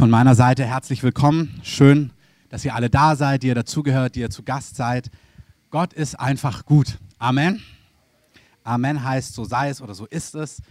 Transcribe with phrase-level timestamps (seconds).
[0.00, 1.60] von meiner Seite herzlich willkommen.
[1.62, 2.10] Schön,
[2.48, 5.10] dass ihr alle da seid, die ihr dazugehört, die ihr zu Gast seid.
[5.68, 6.96] Gott ist einfach gut.
[7.18, 7.60] Amen.
[8.64, 10.62] Amen heißt, so sei es oder so ist es.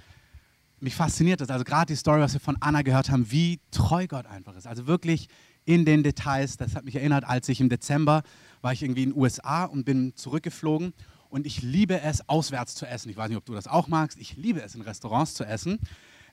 [0.80, 4.08] Mich fasziniert das, also gerade die Story, was wir von Anna gehört haben, wie treu
[4.08, 4.66] Gott einfach ist.
[4.66, 5.28] Also wirklich
[5.64, 6.58] in den Details.
[6.58, 8.24] Das hat mich erinnert, als ich im Dezember
[8.64, 10.92] war ich irgendwie in den USA und bin zurückgeflogen.
[11.30, 13.10] Und ich liebe es, auswärts zu essen.
[13.10, 14.18] Ich weiß nicht, ob du das auch magst.
[14.18, 15.78] Ich liebe es, in Restaurants zu essen.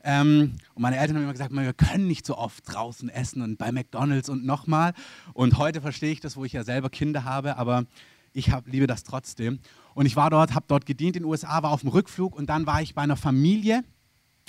[0.08, 3.58] Ähm, und meine Eltern haben immer gesagt, wir können nicht so oft draußen essen und
[3.58, 4.92] bei McDonald's und nochmal.
[5.32, 7.86] Und heute verstehe ich das, wo ich ja selber Kinder habe, aber
[8.32, 9.58] ich hab, liebe das trotzdem.
[9.94, 12.48] Und ich war dort, habe dort gedient in den USA, war auf dem Rückflug und
[12.48, 13.82] dann war ich bei einer Familie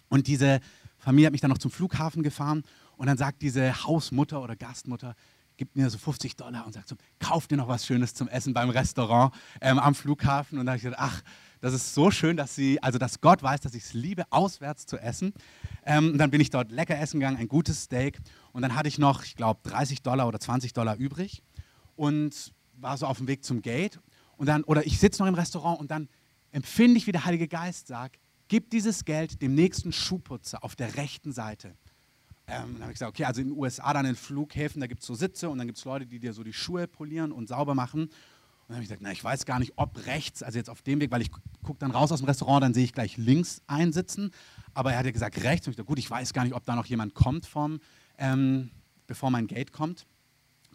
[0.09, 0.59] und diese
[0.99, 2.61] Familie hat mich dann noch zum Flughafen gefahren
[2.95, 5.15] und dann sagt diese Hausmutter oder Gastmutter,
[5.57, 8.53] gibt mir so 50 Dollar und sagt so, kauf dir noch was Schönes zum Essen
[8.53, 10.59] beim Restaurant ähm, am Flughafen.
[10.59, 11.23] Und da habe ich gedacht, ach,
[11.61, 14.85] das ist so schön, dass sie, also dass Gott weiß, dass ich es liebe, auswärts
[14.85, 15.33] zu essen.
[15.85, 18.19] Ähm, und dann bin ich dort lecker essen gegangen, ein gutes Steak.
[18.51, 21.43] Und dann hatte ich noch, ich glaube, 30 Dollar oder 20 Dollar übrig
[21.95, 23.99] und war so auf dem Weg zum Gate.
[24.37, 26.07] Und dann, oder ich sitze noch im Restaurant und dann
[26.51, 30.95] empfinde ich, wie der Heilige Geist sagt, gib dieses Geld dem nächsten Schuhputzer auf der
[30.95, 31.75] rechten Seite.
[32.49, 35.01] Ähm, dann habe ich gesagt, okay, also in den USA dann in Flughäfen, da gibt
[35.01, 37.49] es so Sitze und dann gibt es Leute, die dir so die Schuhe polieren und
[37.49, 38.09] sauber machen.
[38.67, 40.99] Dann habe ich gesagt, na, ich weiß gar nicht, ob rechts, also jetzt auf dem
[40.99, 41.31] Weg, weil ich
[41.63, 44.31] gucke dann raus aus dem Restaurant, dann sehe ich gleich links einsitzen.
[44.73, 45.67] Aber er hat ja gesagt, rechts.
[45.67, 47.79] Und ich dachte, gut, ich weiß gar nicht, ob da noch jemand kommt, vom,
[48.17, 48.71] ähm,
[49.05, 50.05] bevor mein Gate kommt.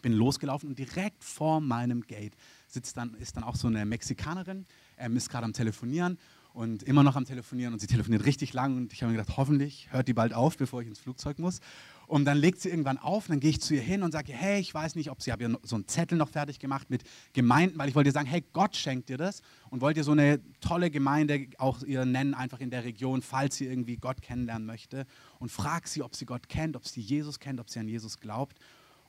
[0.01, 2.35] Bin losgelaufen und direkt vor meinem Gate
[2.67, 4.65] sitzt dann, ist dann auch so eine Mexikanerin,
[4.97, 6.17] ähm, ist gerade am Telefonieren
[6.53, 9.37] und immer noch am Telefonieren und sie telefoniert richtig lang und ich habe mir gedacht,
[9.37, 11.59] hoffentlich hört die bald auf, bevor ich ins Flugzeug muss.
[12.07, 14.59] Und dann legt sie irgendwann auf, dann gehe ich zu ihr hin und sage, hey,
[14.59, 17.89] ich weiß nicht, ob sie, habe so einen Zettel noch fertig gemacht mit Gemeinden, weil
[17.89, 20.91] ich wollte ihr sagen, hey, Gott schenkt dir das und wollte ihr so eine tolle
[20.91, 25.05] Gemeinde auch ihr nennen, einfach in der Region, falls sie irgendwie Gott kennenlernen möchte
[25.39, 28.19] und frag sie, ob sie Gott kennt, ob sie Jesus kennt, ob sie an Jesus
[28.19, 28.59] glaubt.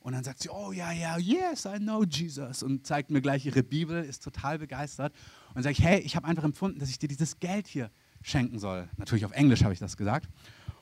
[0.05, 2.61] Und dann sagt sie, oh ja, ja, yes, I know Jesus.
[2.61, 5.11] Und zeigt mir gleich ihre Bibel, ist total begeistert.
[5.55, 7.89] Und sage ich, hey, ich habe einfach empfunden, dass ich dir dieses Geld hier
[8.21, 8.87] schenken soll.
[8.97, 10.29] Natürlich auf Englisch habe ich das gesagt.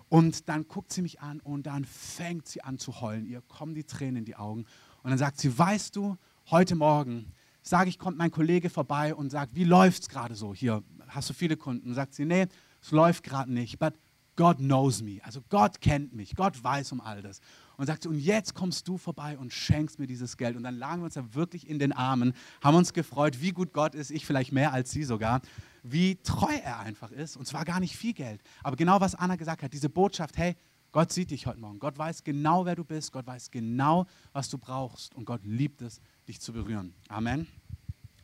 [0.09, 3.25] Und dann guckt sie mich an und dann fängt sie an zu heulen.
[3.25, 4.66] Ihr kommen die Tränen in die Augen.
[5.02, 6.18] Und dann sagt sie, weißt du,
[6.50, 7.31] heute Morgen
[7.62, 10.53] sage ich, kommt mein Kollege vorbei und sagt, wie läuft es gerade so?
[10.53, 11.90] Hier, hast du viele Kunden?
[11.90, 12.47] Und sagt sie, nee,
[12.81, 13.80] es läuft gerade nicht.
[13.80, 13.94] But
[14.36, 15.19] God knows me.
[15.24, 16.36] Also Gott kennt mich.
[16.36, 17.40] Gott weiß um all das
[17.78, 20.56] und sagte, und jetzt kommst du vorbei und schenkst mir dieses Geld.
[20.56, 23.74] Und dann lagen wir uns da wirklich in den Armen, haben uns gefreut, wie gut
[23.74, 25.42] Gott ist, ich vielleicht mehr als sie sogar,
[25.84, 27.36] wie treu er einfach ist.
[27.38, 28.42] Und zwar gar nicht viel Geld.
[28.64, 30.56] Aber genau was Anna gesagt hat, diese Botschaft, hey,
[30.94, 31.80] Gott sieht dich heute Morgen.
[31.80, 33.12] Gott weiß genau, wer du bist.
[33.12, 35.14] Gott weiß genau, was du brauchst.
[35.16, 36.94] Und Gott liebt es, dich zu berühren.
[37.10, 37.48] Amen.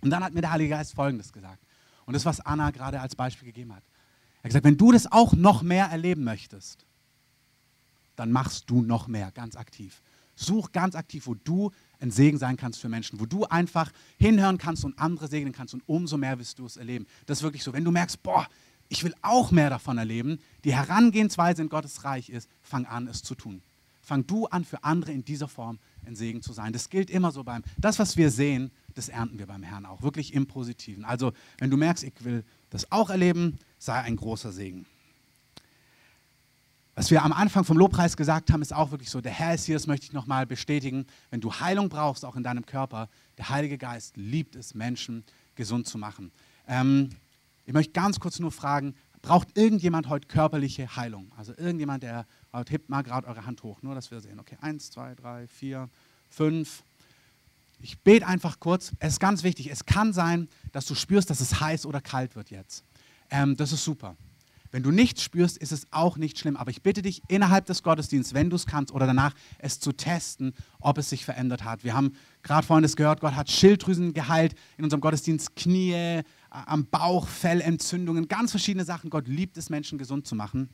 [0.01, 1.63] Und dann hat mir der Heilige Geist Folgendes gesagt.
[2.05, 3.83] Und das, was Anna gerade als Beispiel gegeben hat.
[3.83, 6.85] Er hat gesagt, wenn du das auch noch mehr erleben möchtest,
[8.15, 10.01] dann machst du noch mehr, ganz aktiv.
[10.35, 14.57] Such ganz aktiv, wo du ein Segen sein kannst für Menschen, wo du einfach hinhören
[14.57, 17.05] kannst und andere segnen kannst und umso mehr wirst du es erleben.
[17.25, 17.73] Das ist wirklich so.
[17.73, 18.47] Wenn du merkst, boah,
[18.87, 23.21] ich will auch mehr davon erleben, die Herangehensweise in Gottes Reich ist, fang an, es
[23.21, 23.61] zu tun.
[24.01, 26.73] Fang du an, für andere in dieser Form ein Segen zu sein.
[26.73, 30.01] Das gilt immer so beim, das, was wir sehen, das ernten wir beim Herrn auch,
[30.01, 31.05] wirklich im Positiven.
[31.05, 34.87] Also, wenn du merkst, ich will das auch erleben, sei ein großer Segen.
[36.99, 39.63] Was wir am Anfang vom Lobpreis gesagt haben, ist auch wirklich so, der Herr ist
[39.63, 41.05] hier, das möchte ich nochmal bestätigen.
[41.29, 45.23] Wenn du Heilung brauchst, auch in deinem Körper, der Heilige Geist liebt es, Menschen
[45.55, 46.33] gesund zu machen.
[46.67, 47.11] Ähm,
[47.65, 51.31] ich möchte ganz kurz nur fragen, braucht irgendjemand heute körperliche Heilung?
[51.37, 52.25] Also irgendjemand, der,
[52.67, 54.37] hebt mal gerade eure Hand hoch, nur dass wir sehen.
[54.37, 55.87] Okay, eins, zwei, drei, vier,
[56.29, 56.83] fünf.
[57.79, 58.91] Ich bete einfach kurz.
[58.99, 59.71] Es ist ganz wichtig.
[59.71, 62.83] Es kann sein, dass du spürst, dass es heiß oder kalt wird jetzt.
[63.31, 64.17] Ähm, das ist super.
[64.71, 66.55] Wenn du nichts spürst, ist es auch nicht schlimm.
[66.55, 69.91] Aber ich bitte dich, innerhalb des Gottesdienstes, wenn du es kannst oder danach, es zu
[69.91, 71.83] testen, ob es sich verändert hat.
[71.83, 72.13] Wir haben
[72.43, 78.27] gerade vorhin das gehört, Gott hat Schilddrüsen geheilt in unserem Gottesdienst, Knie, am Bauch, Fellentzündungen,
[78.27, 79.09] ganz verschiedene Sachen.
[79.09, 80.69] Gott liebt es, Menschen gesund zu machen.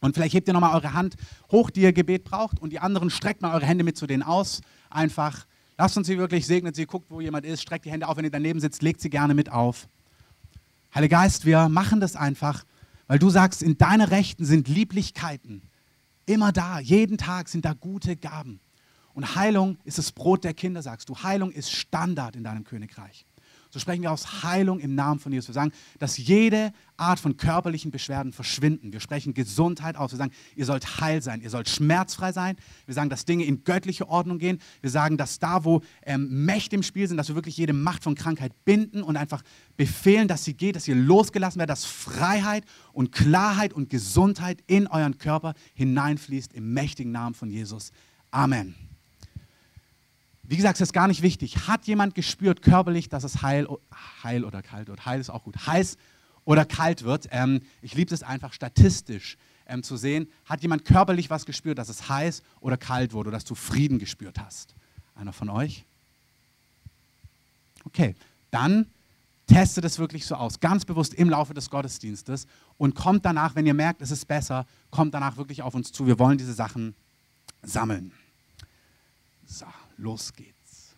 [0.00, 1.16] Und vielleicht hebt ihr nochmal eure Hand
[1.50, 4.22] hoch, die ihr Gebet braucht, und die anderen streckt mal eure Hände mit zu denen
[4.22, 4.60] aus.
[4.88, 5.46] Einfach,
[5.78, 6.74] lasst uns sie wirklich segnen.
[6.74, 8.16] Sie guckt, wo jemand ist, streckt die Hände auf.
[8.16, 9.88] Wenn ihr daneben sitzt, legt sie gerne mit auf.
[10.94, 12.64] Heiliger Geist, wir machen das einfach
[13.10, 15.62] weil du sagst, in deiner Rechten sind Lieblichkeiten.
[16.26, 18.60] Immer da, jeden Tag sind da gute Gaben.
[19.14, 21.16] Und Heilung ist das Brot der Kinder, sagst du.
[21.16, 23.26] Heilung ist Standard in deinem Königreich.
[23.70, 25.48] So sprechen wir aus Heilung im Namen von Jesus.
[25.48, 28.92] Wir sagen, dass jede Art von körperlichen Beschwerden verschwinden.
[28.92, 30.10] Wir sprechen Gesundheit aus.
[30.10, 32.56] Wir sagen, ihr sollt heil sein, ihr sollt schmerzfrei sein.
[32.86, 34.58] Wir sagen, dass Dinge in göttliche Ordnung gehen.
[34.80, 38.02] Wir sagen, dass da, wo ähm, Mächte im Spiel sind, dass wir wirklich jede Macht
[38.02, 39.42] von Krankheit binden und einfach
[39.76, 44.88] befehlen, dass sie geht, dass ihr losgelassen werdet, dass Freiheit und Klarheit und Gesundheit in
[44.88, 47.92] euren Körper hineinfließt im mächtigen Namen von Jesus.
[48.32, 48.89] Amen.
[50.50, 51.68] Wie gesagt, es ist gar nicht wichtig.
[51.68, 53.68] Hat jemand gespürt körperlich, dass es heil,
[54.24, 55.06] heil oder kalt wird?
[55.06, 55.64] Heil ist auch gut.
[55.64, 55.96] Heiß
[56.44, 57.28] oder kalt wird.
[57.30, 60.26] Ähm, ich liebe es einfach statistisch ähm, zu sehen.
[60.46, 64.00] Hat jemand körperlich was gespürt, dass es heiß oder kalt wurde oder dass du Frieden
[64.00, 64.74] gespürt hast?
[65.14, 65.84] Einer von euch?
[67.84, 68.16] Okay,
[68.50, 68.86] dann
[69.46, 73.66] testet es wirklich so aus, ganz bewusst im Laufe des Gottesdienstes und kommt danach, wenn
[73.66, 76.08] ihr merkt, es ist besser, kommt danach wirklich auf uns zu.
[76.08, 76.96] Wir wollen diese Sachen
[77.62, 78.10] sammeln.
[79.46, 79.66] So,
[80.00, 80.94] los geht's.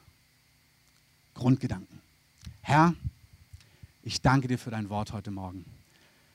[1.34, 2.00] Grundgedanken.
[2.60, 2.94] Herr,
[4.02, 5.64] ich danke dir für dein Wort heute Morgen.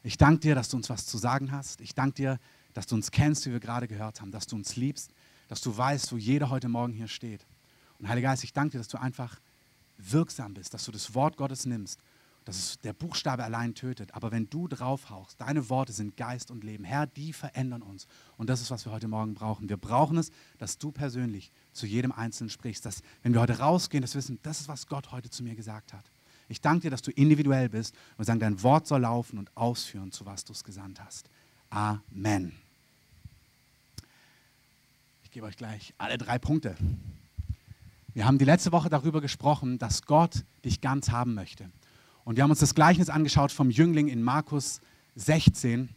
[0.04, 1.82] Ich danke dir, dass du uns was zu sagen hast.
[1.82, 2.40] Ich danke dir,
[2.74, 5.12] dass du uns kennst, wie wir gerade gehört haben, dass du uns liebst,
[5.48, 7.46] dass du weißt, wo jeder heute Morgen hier steht.
[8.00, 9.40] Und Heiliger Geist, ich danke dir, dass du einfach
[9.98, 12.00] wirksam bist, dass du das Wort Gottes nimmst,
[12.48, 14.14] dass es der Buchstabe allein tötet.
[14.14, 16.86] Aber wenn du draufhauchst, deine Worte sind Geist und Leben.
[16.86, 18.08] Herr, die verändern uns.
[18.38, 19.68] Und das ist, was wir heute Morgen brauchen.
[19.68, 22.86] Wir brauchen es, dass du persönlich zu jedem Einzelnen sprichst.
[22.86, 25.92] Dass, wenn wir heute rausgehen, wir wissen, das ist, was Gott heute zu mir gesagt
[25.92, 26.06] hat.
[26.48, 30.14] Ich danke dir, dass du individuell bist und sagen, dein Wort soll laufen und ausführen,
[30.14, 31.30] zu was du es gesandt hast.
[31.70, 32.54] Amen.
[35.26, 36.78] Ich gebe euch gleich alle drei Punkte.
[38.14, 41.70] Wir haben die letzte Woche darüber gesprochen, dass Gott dich ganz haben möchte.
[42.28, 44.82] Und wir haben uns das Gleichnis angeschaut vom Jüngling in Markus
[45.16, 45.88] 16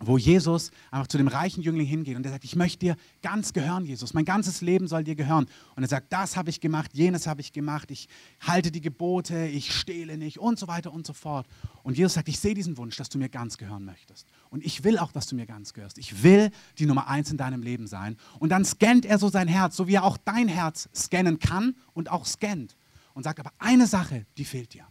[0.00, 3.52] wo Jesus einfach zu dem reichen Jüngling hingeht und er sagt, ich möchte dir ganz
[3.52, 5.48] gehören, Jesus, mein ganzes Leben soll dir gehören.
[5.74, 8.08] Und er sagt, das habe ich gemacht, jenes habe ich gemacht, ich
[8.40, 11.48] halte die Gebote, ich stehle nicht und so weiter und so fort.
[11.82, 14.28] Und Jesus sagt, ich sehe diesen Wunsch, dass du mir ganz gehören möchtest.
[14.50, 15.98] Und ich will auch, dass du mir ganz gehörst.
[15.98, 18.16] Ich will die Nummer eins in deinem Leben sein.
[18.38, 21.74] Und dann scannt er so sein Herz, so wie er auch dein Herz scannen kann
[21.92, 22.76] und auch scannt.
[23.14, 24.86] Und sagt aber eine Sache, die fehlt dir.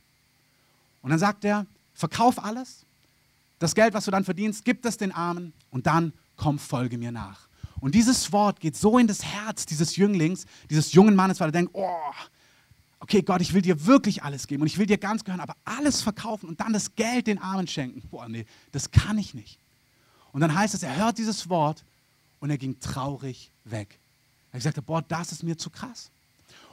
[1.02, 2.86] Und dann sagt er, verkauf alles
[3.60, 7.12] das Geld, was du dann verdienst, gib es den Armen und dann komm, folge mir
[7.12, 7.48] nach.
[7.80, 11.54] Und dieses Wort geht so in das Herz dieses Jünglings, dieses jungen Mannes, weil er
[11.54, 12.12] denkt, oh,
[13.00, 15.56] okay, Gott, ich will dir wirklich alles geben und ich will dir ganz gehören, aber
[15.66, 18.08] alles verkaufen und dann das Geld den Armen schenken.
[18.10, 19.60] Boah, nee, das kann ich nicht.
[20.32, 21.84] Und dann heißt es, er hört dieses Wort
[22.40, 24.00] und er ging traurig weg.
[24.52, 26.10] Er sagte, boah, das ist mir zu krass.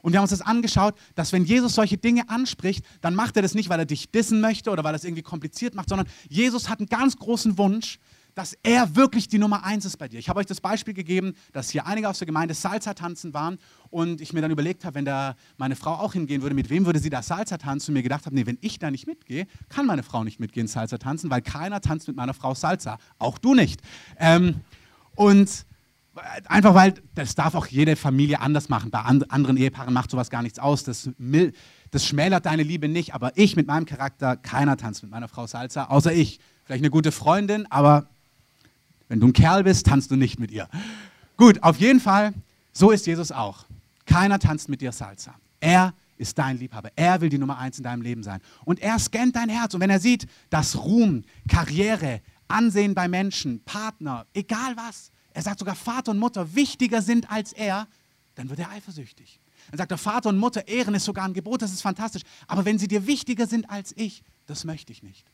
[0.04, 3.42] Und wir haben uns das angeschaut, dass wenn Jesus solche Dinge anspricht, dann macht er
[3.42, 6.06] das nicht, weil er dich dissen möchte oder weil er es irgendwie kompliziert macht, sondern
[6.28, 7.98] Jesus hat einen ganz großen Wunsch,
[8.34, 10.18] dass er wirklich die Nummer eins ist bei dir.
[10.18, 13.56] Ich habe euch das Beispiel gegeben, dass hier einige aus der Gemeinde Salsa tanzen waren
[13.88, 16.84] und ich mir dann überlegt habe, wenn da meine Frau auch hingehen würde, mit wem
[16.84, 17.92] würde sie da Salsa tanzen?
[17.92, 20.66] Und mir gedacht habe, nee, wenn ich da nicht mitgehe, kann meine Frau nicht mitgehen
[20.66, 23.80] Salsa tanzen, weil keiner tanzt mit meiner Frau Salsa, auch du nicht.
[24.18, 24.56] Ähm,
[25.14, 25.64] und
[26.46, 28.90] Einfach weil das darf auch jede Familie anders machen.
[28.90, 30.84] Bei anderen Ehepaaren macht sowas gar nichts aus.
[30.84, 31.10] Das,
[31.90, 33.14] das schmälert deine Liebe nicht.
[33.14, 36.40] Aber ich mit meinem Charakter, keiner tanzt mit meiner Frau Salsa, außer ich.
[36.64, 38.06] Vielleicht eine gute Freundin, aber
[39.08, 40.66] wenn du ein Kerl bist, tanzt du nicht mit ihr.
[41.36, 42.32] Gut, auf jeden Fall,
[42.72, 43.66] so ist Jesus auch.
[44.06, 45.34] Keiner tanzt mit dir Salsa.
[45.60, 46.90] Er ist dein Liebhaber.
[46.96, 48.40] Er will die Nummer eins in deinem Leben sein.
[48.64, 49.74] Und er scannt dein Herz.
[49.74, 55.58] Und wenn er sieht, dass Ruhm, Karriere, Ansehen bei Menschen, Partner, egal was, er sagt
[55.58, 57.88] sogar Vater und Mutter wichtiger sind als er,
[58.36, 59.40] dann wird er eifersüchtig.
[59.70, 62.22] Dann sagt er, Vater und Mutter ehren ist sogar ein Gebot, das ist fantastisch.
[62.46, 65.26] Aber wenn sie dir wichtiger sind als ich, das möchte ich nicht.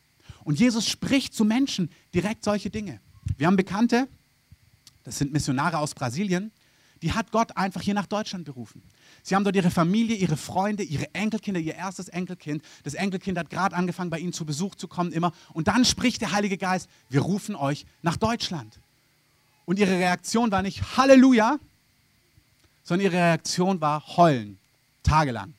[0.43, 3.01] Und Jesus spricht zu Menschen direkt solche Dinge.
[3.37, 4.09] Wir haben Bekannte,
[5.05, 6.51] das sind Missionare aus Brasilien,
[7.03, 8.83] die hat Gott einfach hier nach Deutschland berufen.
[9.23, 12.63] Sie haben dort ihre Familie, ihre Freunde, ihre Enkelkinder, ihr erstes Enkelkind.
[12.85, 15.33] Das Enkelkind hat gerade angefangen, bei ihnen zu Besuch zu kommen, immer.
[15.53, 18.81] Und dann spricht der Heilige Geist, wir rufen euch nach Deutschland.
[19.71, 21.61] Und ihre Reaktion war nicht Halleluja,
[22.83, 24.59] sondern ihre Reaktion war Heulen,
[25.05, 25.55] tagelang.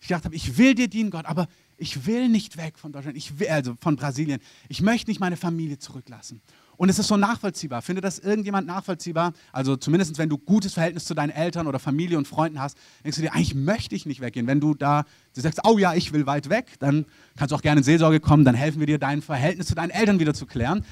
[0.00, 1.46] Ich dachte, ich will dir dienen, Gott, aber
[1.76, 4.40] ich will nicht weg von Deutschland, ich will, also von Brasilien.
[4.70, 6.40] Ich möchte nicht meine Familie zurücklassen.
[6.78, 7.82] Und es ist so nachvollziehbar.
[7.82, 9.34] Findet das irgendjemand nachvollziehbar?
[9.52, 13.16] Also zumindest, wenn du gutes Verhältnis zu deinen Eltern oder Familie und Freunden hast, denkst
[13.16, 14.46] du dir, eigentlich möchte ich nicht weggehen.
[14.46, 17.04] Wenn du da du sagst, oh ja, ich will weit weg, dann
[17.36, 19.90] kannst du auch gerne in Seelsorge kommen, dann helfen wir dir, dein Verhältnis zu deinen
[19.90, 20.82] Eltern wieder zu klären.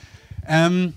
[0.46, 0.92] Ähm,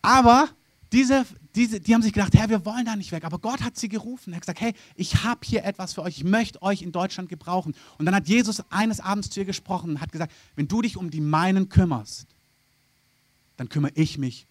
[0.00, 0.48] aber
[0.92, 3.24] diese, diese, die haben sich gedacht, Herr, wir wollen da nicht weg.
[3.24, 4.32] Aber Gott hat sie gerufen.
[4.32, 6.18] Er hat gesagt, hey, ich habe hier etwas für euch.
[6.18, 7.74] Ich möchte euch in Deutschland gebrauchen.
[7.98, 10.96] Und dann hat Jesus eines Abends zu ihr gesprochen und hat gesagt, wenn du dich
[10.96, 12.26] um die meinen kümmerst,
[13.56, 14.46] dann kümmere ich mich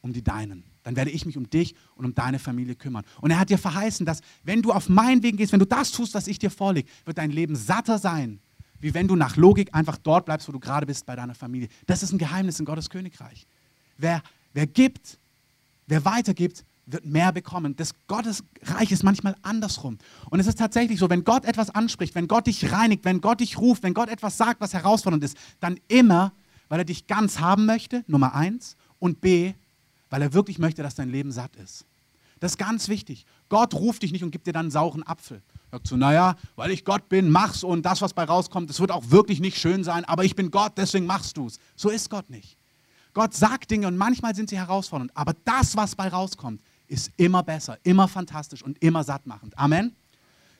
[0.00, 0.64] um die deinen.
[0.82, 3.04] Dann werde ich mich um dich und um deine Familie kümmern.
[3.20, 5.92] Und er hat dir verheißen, dass wenn du auf meinen Weg gehst, wenn du das
[5.92, 8.40] tust, was ich dir vorlege, wird dein Leben satter sein,
[8.80, 11.68] wie wenn du nach Logik einfach dort bleibst, wo du gerade bist bei deiner Familie.
[11.86, 13.46] Das ist ein Geheimnis in Gottes Königreich.
[13.96, 14.22] Wer,
[14.54, 15.18] wer gibt,
[15.92, 17.76] Wer weitergibt, wird mehr bekommen.
[17.76, 19.98] Das Gottesreich ist manchmal andersrum.
[20.30, 23.40] Und es ist tatsächlich so, wenn Gott etwas anspricht, wenn Gott dich reinigt, wenn Gott
[23.40, 26.32] dich ruft, wenn Gott etwas sagt, was herausfordernd ist, dann immer,
[26.70, 29.52] weil er dich ganz haben möchte, Nummer eins, und B,
[30.08, 31.84] weil er wirklich möchte, dass dein Leben satt ist.
[32.40, 33.26] Das ist ganz wichtig.
[33.50, 35.42] Gott ruft dich nicht und gibt dir dann einen sauren Apfel.
[35.72, 38.92] Sagt so, naja, weil ich Gott bin, mach's und das, was bei rauskommt, das wird
[38.92, 41.58] auch wirklich nicht schön sein, aber ich bin Gott, deswegen machst du's.
[41.76, 42.56] So ist Gott nicht.
[43.14, 47.42] Gott sagt Dinge und manchmal sind sie herausfordernd, aber das, was bei rauskommt, ist immer
[47.42, 49.56] besser, immer fantastisch und immer sattmachend.
[49.58, 49.94] Amen.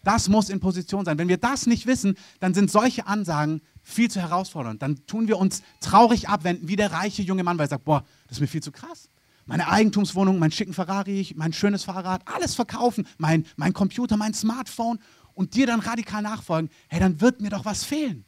[0.05, 1.19] Das muss in Position sein.
[1.19, 4.83] Wenn wir das nicht wissen, dann sind solche Ansagen viel zu herausfordernd.
[4.83, 8.05] Dann tun wir uns traurig abwenden, wie der reiche junge Mann, weil er sagt, boah,
[8.27, 9.09] das ist mir viel zu krass.
[9.47, 14.99] Meine Eigentumswohnung, mein schicken Ferrari, mein schönes Fahrrad, alles verkaufen, mein, mein Computer, mein Smartphone
[15.35, 18.25] und dir dann radikal nachfolgen, hey, dann wird mir doch was fehlen.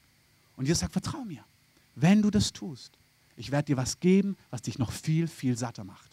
[0.56, 1.44] Und Jesus sagt, vertrau mir.
[1.94, 2.92] Wenn du das tust,
[3.36, 6.10] ich werde dir was geben, was dich noch viel, viel satter macht.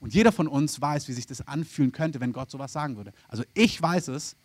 [0.00, 3.12] Und jeder von uns weiß, wie sich das anfühlen könnte, wenn Gott sowas sagen würde.
[3.28, 4.36] Also ich weiß es,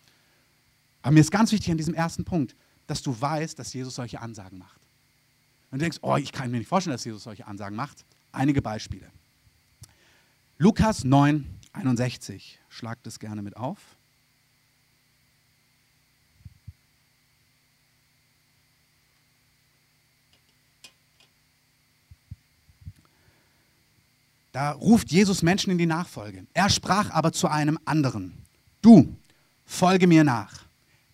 [1.01, 2.55] aber mir ist ganz wichtig an diesem ersten Punkt,
[2.87, 4.79] dass du weißt, dass Jesus solche Ansagen macht.
[5.71, 8.05] Und du denkst, oh, ich kann mir nicht vorstellen, dass Jesus solche Ansagen macht.
[8.31, 9.11] Einige Beispiele.
[10.57, 12.59] Lukas 9, 61.
[12.69, 13.77] Schlagt es gerne mit auf.
[24.59, 26.45] Da ruft Jesus Menschen in die Nachfolge.
[26.53, 28.33] Er sprach aber zu einem anderen,
[28.81, 29.15] du,
[29.63, 30.65] folge mir nach.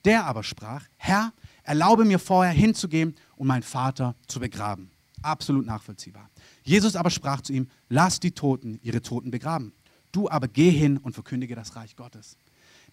[0.04, 4.90] Der aber sprach, Herr, erlaube mir vorher hinzugehen und meinen Vater zu begraben.
[5.22, 6.28] Absolut nachvollziehbar.
[6.64, 9.74] Jesus aber sprach zu ihm, lass die Toten ihre Toten begraben.
[10.12, 12.38] Du aber geh hin und verkündige das Reich Gottes.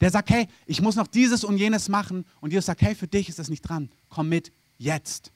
[0.03, 2.27] Der sagt, hey, ich muss noch dieses und jenes machen.
[2.43, 3.89] Und Jesus sagt, hey, für dich ist das nicht dran.
[4.11, 5.33] Komm mit, jetzt.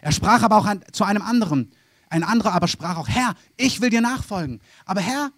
[0.00, 1.70] Er sprach aber auch an, zu einem anderen.
[2.10, 4.60] Ein anderer aber sprach auch, Herr, ich will dir nachfolgen.
[4.84, 5.30] Aber Herr,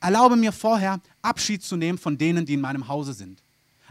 [0.00, 3.42] erlaube mir vorher Abschied zu nehmen von denen, die in meinem Hause sind.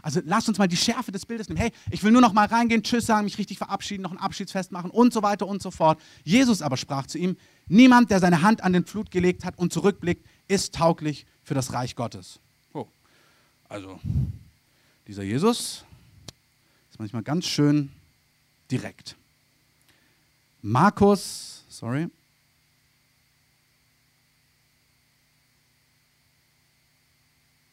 [0.02, 1.58] Also lasst uns mal die Schärfe des Bildes nehmen.
[1.58, 4.70] Hey, ich will nur noch mal reingehen, Tschüss sagen, mich richtig verabschieden, noch ein Abschiedsfest
[4.70, 6.00] machen und so weiter und so fort.
[6.22, 9.72] Jesus aber sprach zu ihm, niemand, der seine Hand an den Flut gelegt hat und
[9.72, 12.38] zurückblickt, ist tauglich für das Reich Gottes.
[12.72, 12.86] Oh.
[13.68, 13.98] Also,
[15.08, 15.84] dieser Jesus
[16.90, 17.90] ist manchmal ganz schön
[18.70, 19.16] direkt.
[20.62, 22.08] Markus, sorry.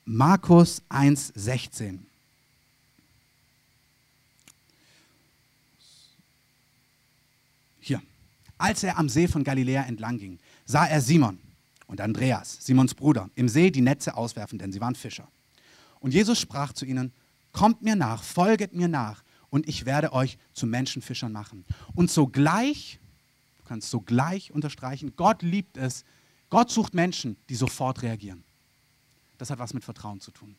[0.05, 1.99] Markus 1,16.
[7.79, 8.01] Hier.
[8.57, 11.39] Als er am See von Galiläa entlang ging, sah er Simon
[11.87, 15.27] und Andreas, Simons Bruder, im See die Netze auswerfen, denn sie waren Fischer.
[15.99, 17.13] Und Jesus sprach zu ihnen,
[17.53, 21.63] kommt mir nach, folget mir nach, und ich werde euch zu Menschenfischern machen.
[21.93, 22.99] Und sogleich,
[23.63, 26.03] du kannst sogleich unterstreichen, Gott liebt es,
[26.49, 28.43] Gott sucht Menschen, die sofort reagieren.
[29.37, 30.55] Das hat was mit Vertrauen zu tun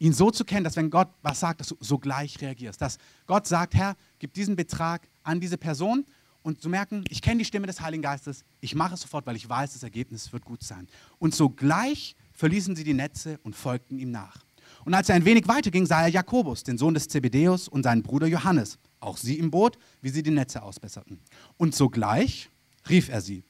[0.00, 2.80] ihn so zu kennen, dass wenn Gott was sagt, dass du sogleich reagierst.
[2.80, 6.04] Dass Gott sagt, Herr, gib diesen Betrag an diese Person
[6.42, 9.36] und zu merken, ich kenne die Stimme des Heiligen Geistes, ich mache es sofort, weil
[9.36, 10.88] ich weiß, das Ergebnis wird gut sein.
[11.18, 14.38] Und sogleich verließen sie die Netze und folgten ihm nach.
[14.86, 17.82] Und als er ein wenig weiter ging, sah er Jakobus, den Sohn des Zebedeus, und
[17.82, 21.18] seinen Bruder Johannes, auch sie im Boot, wie sie die Netze ausbesserten.
[21.56, 22.50] Und sogleich
[22.88, 23.42] rief er sie.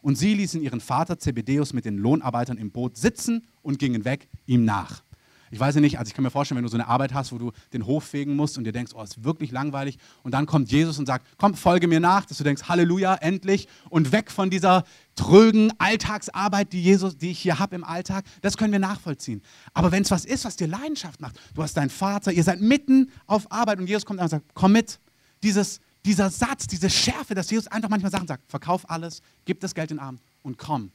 [0.00, 4.28] Und sie ließen ihren Vater Zebedeus mit den Lohnarbeitern im Boot sitzen und gingen weg
[4.46, 5.02] ihm nach.
[5.50, 7.32] Ich weiß ja nicht, also ich kann mir vorstellen, wenn du so eine Arbeit hast,
[7.32, 9.98] wo du den Hof fegen musst und dir denkst, oh, ist wirklich langweilig.
[10.22, 13.68] Und dann kommt Jesus und sagt, komm, folge mir nach, dass du denkst, Halleluja, endlich.
[13.90, 18.24] Und weg von dieser trögen Alltagsarbeit, die, Jesus, die ich hier habe im Alltag.
[18.42, 19.42] Das können wir nachvollziehen.
[19.72, 22.60] Aber wenn es was ist, was dir Leidenschaft macht, du hast deinen Vater, ihr seid
[22.60, 25.00] mitten auf Arbeit und Jesus kommt und sagt, komm mit.
[25.42, 29.74] Dieses, dieser Satz, diese Schärfe, dass Jesus einfach manchmal Sachen sagt, verkauf alles, gib das
[29.74, 30.90] Geld in den Arm und komm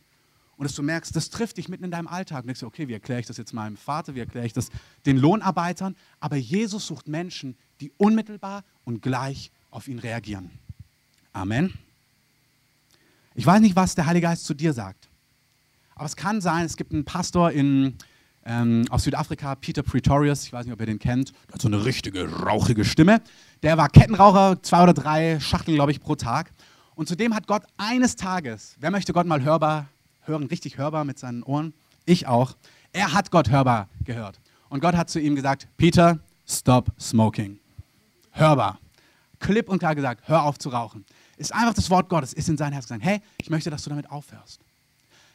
[0.57, 2.41] und dass du merkst, das trifft dich mitten in deinem Alltag.
[2.41, 4.69] Und denkst du, okay, wie erkläre ich das jetzt meinem Vater, wie erkläre ich das
[5.05, 5.95] den Lohnarbeitern?
[6.19, 10.51] Aber Jesus sucht Menschen, die unmittelbar und gleich auf ihn reagieren.
[11.31, 11.74] Amen.
[13.36, 15.10] Ich weiß nicht, was der Heilige Geist zu dir sagt.
[15.95, 17.95] Aber es kann sein, es gibt einen Pastor in,
[18.45, 21.67] ähm, aus Südafrika, Peter Pretorius, ich weiß nicht, ob ihr den kennt, der hat so
[21.67, 23.22] eine richtige, rauchige Stimme.
[23.63, 26.51] Der war Kettenraucher, zwei oder drei Schachteln, glaube ich, pro Tag.
[26.95, 29.88] Und zudem hat Gott eines Tages, wer möchte Gott mal hörbar
[30.25, 31.73] hören, richtig hörbar mit seinen Ohren.
[32.05, 32.55] Ich auch.
[32.91, 34.39] Er hat Gott hörbar gehört.
[34.69, 37.59] Und Gott hat zu ihm gesagt, Peter, stop smoking.
[38.31, 38.79] Hörbar.
[39.39, 41.05] Klipp und klar gesagt, hör auf zu rauchen.
[41.37, 43.89] Ist einfach das Wort Gottes, ist in sein Herz gesagt, hey, ich möchte, dass du
[43.89, 44.61] damit aufhörst.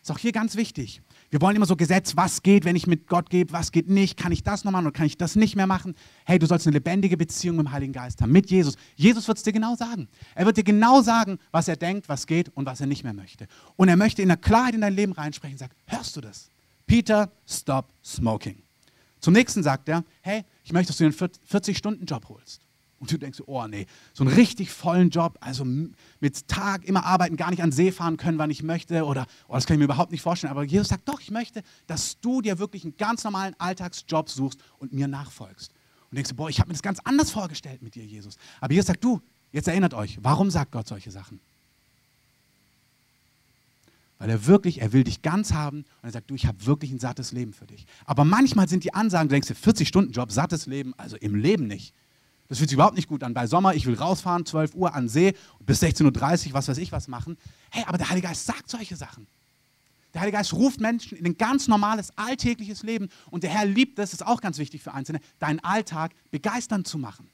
[0.03, 1.03] Ist auch hier ganz wichtig.
[1.31, 4.17] Wir wollen immer so Gesetz, was geht, wenn ich mit Gott gebe, was geht nicht,
[4.17, 5.95] kann ich das noch machen oder kann ich das nicht mehr machen?
[6.25, 8.77] Hey, du sollst eine lebendige Beziehung mit dem Heiligen Geist haben, mit Jesus.
[8.97, 10.09] Jesus wird es dir genau sagen.
[10.35, 13.13] Er wird dir genau sagen, was er denkt, was geht und was er nicht mehr
[13.13, 13.47] möchte.
[13.77, 16.51] Und er möchte in der Klarheit in dein Leben reinsprechen und sagt, hörst du das?
[16.87, 18.63] Peter, stop smoking.
[19.21, 22.63] Zum nächsten sagt er, hey, ich möchte, dass du einen 40-Stunden-Job holst.
[23.01, 27.37] Und du denkst, oh nee, so einen richtig vollen Job, also mit Tag immer arbeiten,
[27.37, 29.85] gar nicht an See fahren können, wann ich möchte, oder oh, das kann ich mir
[29.85, 30.51] überhaupt nicht vorstellen.
[30.51, 34.61] Aber Jesus sagt, doch, ich möchte, dass du dir wirklich einen ganz normalen Alltagsjob suchst
[34.79, 35.73] und mir nachfolgst.
[36.11, 38.37] Und denkst boah, ich habe mir das ganz anders vorgestellt mit dir, Jesus.
[38.61, 39.21] Aber Jesus sagt, du,
[39.53, 41.39] jetzt erinnert euch, warum sagt Gott solche Sachen?
[44.19, 46.91] Weil er wirklich, er will dich ganz haben und er sagt, du, ich habe wirklich
[46.91, 47.87] ein sattes Leben für dich.
[48.05, 51.95] Aber manchmal sind die Ansagen, du denkst dir, 40-Stunden-Job, sattes Leben, also im Leben nicht.
[52.49, 53.35] Das fühlt sich überhaupt nicht gut an.
[53.35, 56.93] Bei Sommer, ich will rausfahren, 12 Uhr an See, bis 16.30 Uhr, was weiß ich
[56.93, 57.37] was machen.
[57.71, 59.27] Hey, aber der Heilige Geist sagt solche Sachen.
[60.15, 63.09] Der Heilige Geist ruft Menschen in ein ganz normales, alltägliches Leben.
[63.31, 66.89] Und der Herr liebt es, das ist auch ganz wichtig für Einzelne, deinen Alltag begeisternd
[66.89, 67.29] zu machen.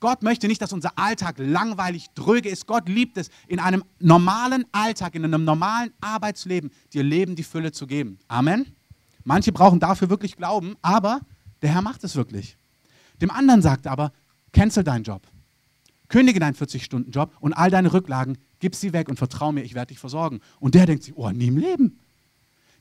[0.00, 2.66] Gott möchte nicht, dass unser Alltag langweilig, dröge ist.
[2.66, 7.72] Gott liebt es, in einem normalen Alltag, in einem normalen Arbeitsleben, dir Leben die Fülle
[7.72, 8.18] zu geben.
[8.28, 8.66] Amen.
[9.24, 11.20] Manche brauchen dafür wirklich Glauben, aber
[11.62, 12.56] der Herr macht es wirklich.
[13.20, 14.12] Dem anderen sagt er aber,
[14.52, 15.26] cancel deinen Job.
[16.08, 19.88] Kündige deinen 40-Stunden-Job und all deine Rücklagen, gib sie weg und vertraue mir, ich werde
[19.88, 20.40] dich versorgen.
[20.60, 21.98] Und der denkt sich, oh, nie im Leben.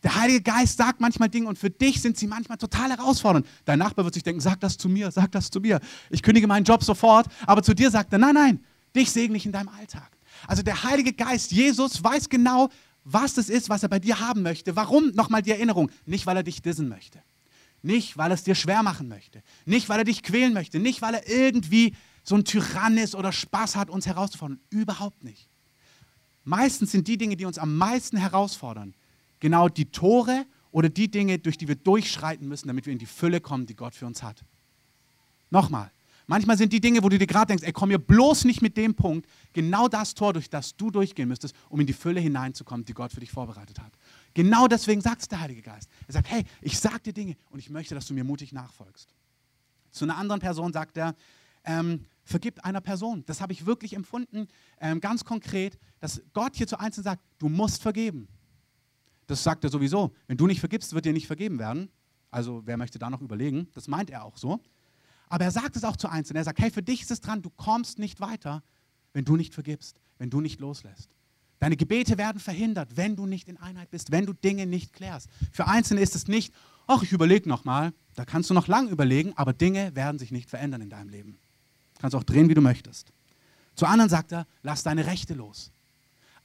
[0.04, 3.48] Der Heilige Geist sagt manchmal Dinge und für dich sind sie manchmal total herausfordernd.
[3.66, 5.80] Dein Nachbar wird sich denken, sag das zu mir, sag das zu mir.
[6.12, 8.60] Ich kündige meinen Job sofort, aber zu dir sagt er, nein, nein,
[8.96, 10.12] dich segne ich in deinem Alltag.
[10.48, 12.70] Also der Heilige Geist, Jesus, weiß genau,
[13.04, 14.76] was das ist, was er bei dir haben möchte.
[14.76, 15.10] Warum?
[15.16, 15.90] Nochmal die Erinnerung.
[16.06, 17.20] Nicht, weil er dich dissen möchte.
[17.86, 19.44] Nicht, weil er es dir schwer machen möchte.
[19.66, 20.80] Nicht, weil er dich quälen möchte.
[20.80, 24.60] Nicht, weil er irgendwie so ein Tyrann ist oder Spaß hat, uns herauszufordern.
[24.72, 25.48] Überhaupt nicht.
[26.46, 28.96] Meistens sind die Dinge, die uns am meisten herausfordern,
[29.40, 33.06] genau die Tore oder die Dinge, durch die wir durchschreiten müssen, damit wir in die
[33.06, 34.44] Fülle kommen, die Gott für uns hat.
[35.52, 35.92] Nochmal.
[36.26, 38.78] Manchmal sind die Dinge, wo du dir gerade denkst, ey, komm mir bloß nicht mit
[38.78, 42.84] dem Punkt, genau das Tor, durch das du durchgehen müsstest, um in die Fülle hineinzukommen,
[42.84, 43.92] die Gott für dich vorbereitet hat.
[44.36, 45.90] Genau deswegen sagt es der Heilige Geist.
[46.08, 49.16] Er sagt, hey, ich sage dir Dinge und ich möchte, dass du mir mutig nachfolgst.
[49.92, 51.16] Zu einer anderen Person sagt er,
[51.64, 53.24] ähm, vergib einer Person.
[53.26, 54.48] Das habe ich wirklich empfunden,
[54.82, 58.28] ähm, ganz konkret, dass Gott hier zu Einzelnen sagt, du musst vergeben.
[59.26, 60.14] Das sagt er sowieso.
[60.28, 61.90] Wenn du nicht vergibst, wird dir nicht vergeben werden.
[62.30, 63.70] Also wer möchte da noch überlegen?
[63.74, 64.60] Das meint er auch so.
[65.30, 66.42] Aber er sagt es auch zu Einzelnen.
[66.42, 68.64] Er sagt, hey, für dich ist es dran, du kommst nicht weiter,
[69.14, 71.10] wenn du nicht vergibst, wenn du nicht loslässt.
[71.60, 75.30] Deine Gebete werden verhindert, wenn du nicht in Einheit bist, wenn du Dinge nicht klärst.
[75.52, 76.54] Für Einzelne ist es nicht,
[76.88, 77.94] ach, ich überlege nochmal.
[78.16, 81.38] Da kannst du noch lang überlegen, aber Dinge werden sich nicht verändern in deinem Leben.
[81.96, 83.12] Du kannst auch drehen, wie du möchtest.
[83.76, 85.72] Zu anderen sagt er, lass deine Rechte los.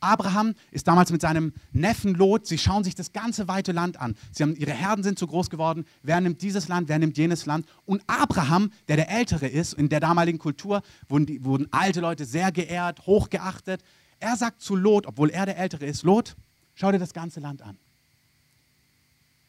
[0.01, 4.17] Abraham ist damals mit seinem Neffen Lot, sie schauen sich das ganze weite Land an.
[4.33, 5.85] Sie haben, ihre Herden sind zu groß geworden.
[6.03, 7.67] Wer nimmt dieses Land, wer nimmt jenes Land?
[7.85, 12.25] Und Abraham, der der Ältere ist, in der damaligen Kultur wurden, die, wurden alte Leute
[12.25, 13.83] sehr geehrt, hochgeachtet.
[14.21, 16.37] Er sagt zu Lot, obwohl er der Ältere ist, Lot,
[16.75, 17.79] schau dir das ganze Land an.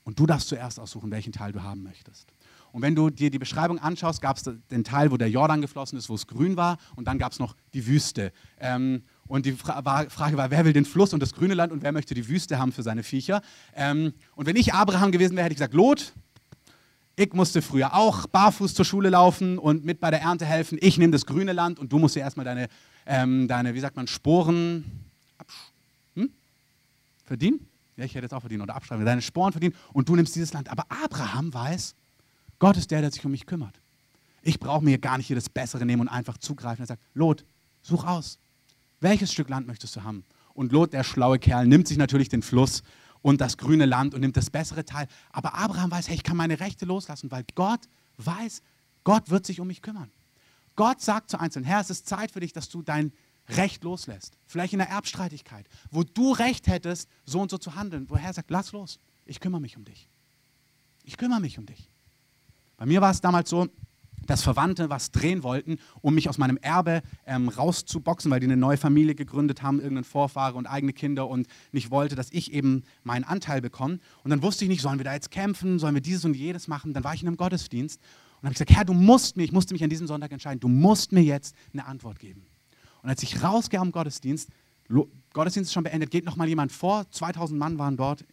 [0.04, 2.34] Und du darfst zuerst aussuchen, welchen Teil du haben möchtest.
[2.72, 5.98] Und wenn du dir die Beschreibung anschaust, gab es den Teil, wo der Jordan geflossen
[5.98, 8.32] ist, wo es grün war, und dann gab es noch die Wüste.
[8.60, 11.72] Ähm, und die Fra war, Frage war, wer will den Fluss und das grüne Land
[11.72, 13.42] und wer möchte die Wüste haben für seine Viecher?
[13.76, 16.14] Ähm, und wenn ich Abraham gewesen wäre, hätte ich gesagt, Lot,
[17.18, 20.78] ich musste früher auch barfuß zur Schule laufen und mit bei der Ernte helfen.
[20.82, 22.68] Ich nehme das grüne Land und du musst dir erstmal deine
[23.06, 24.84] ähm, deine, wie sagt man, Sporen
[26.16, 26.32] hm?
[27.26, 27.68] verdienen.
[27.98, 29.06] Ja, ich hätte jetzt auch verdienen oder abschreiben.
[29.06, 30.70] Deine Sporen verdienen und du nimmst dieses Land.
[30.70, 31.96] Aber Abraham weiß,
[32.60, 33.80] Gott ist der, der sich um mich kümmert.
[34.44, 36.84] Ich brauche mir gar nicht hier das Bessere nehmen und einfach zugreifen.
[36.84, 37.46] Er sagt, Lot,
[37.82, 38.40] such aus.
[39.00, 40.24] Welches Stück Land möchtest du haben?
[40.54, 42.84] Und Lot, der schlaue Kerl, nimmt sich natürlich den Fluss
[43.22, 45.08] und das grüne Land und nimmt das bessere Teil.
[45.32, 47.82] Aber Abraham weiß, hey, ich kann meine Rechte loslassen, weil Gott
[48.18, 48.62] weiß,
[49.04, 50.12] Gott wird sich um mich kümmern.
[50.82, 53.12] Gott sagt zu Einzelnen, Herr, es ist Zeit für dich, dass du dein
[53.50, 54.36] Recht loslässt.
[54.48, 58.10] Vielleicht in der Erbstreitigkeit, wo du Recht hättest, so und so zu handeln.
[58.10, 60.10] Wo Herr sagt, lass los, ich kümmere mich um dich.
[61.04, 61.88] Ich kümmere mich um dich.
[62.78, 63.67] Bei mir war es damals so,
[64.26, 68.58] dass Verwandte was drehen wollten, um mich aus meinem Erbe ähm, rauszuboxen, weil die eine
[68.58, 72.86] neue Familie gegründet haben, irgendeinen Vorfahre und eigene Kinder und nicht wollte, dass ich eben
[73.04, 74.00] meinen Anteil bekomme.
[74.24, 76.67] Und dann wusste ich nicht, sollen wir da jetzt kämpfen, sollen wir dieses und jedes
[76.67, 76.96] machen.
[76.96, 78.02] Dann war ich in einem Gottesdienst
[78.42, 80.68] und habe gesagt, Herr, du musst mir, ich musste mich an diesem Sonntag entscheiden, du
[80.68, 82.46] musst mir jetzt eine Antwort geben.
[83.04, 84.50] Und als ich rausgehe am Gottesdienst,
[85.34, 88.26] Gottesdienst ist schon beendet, geht noch mal jemand vor, 2000 Mann waren dort,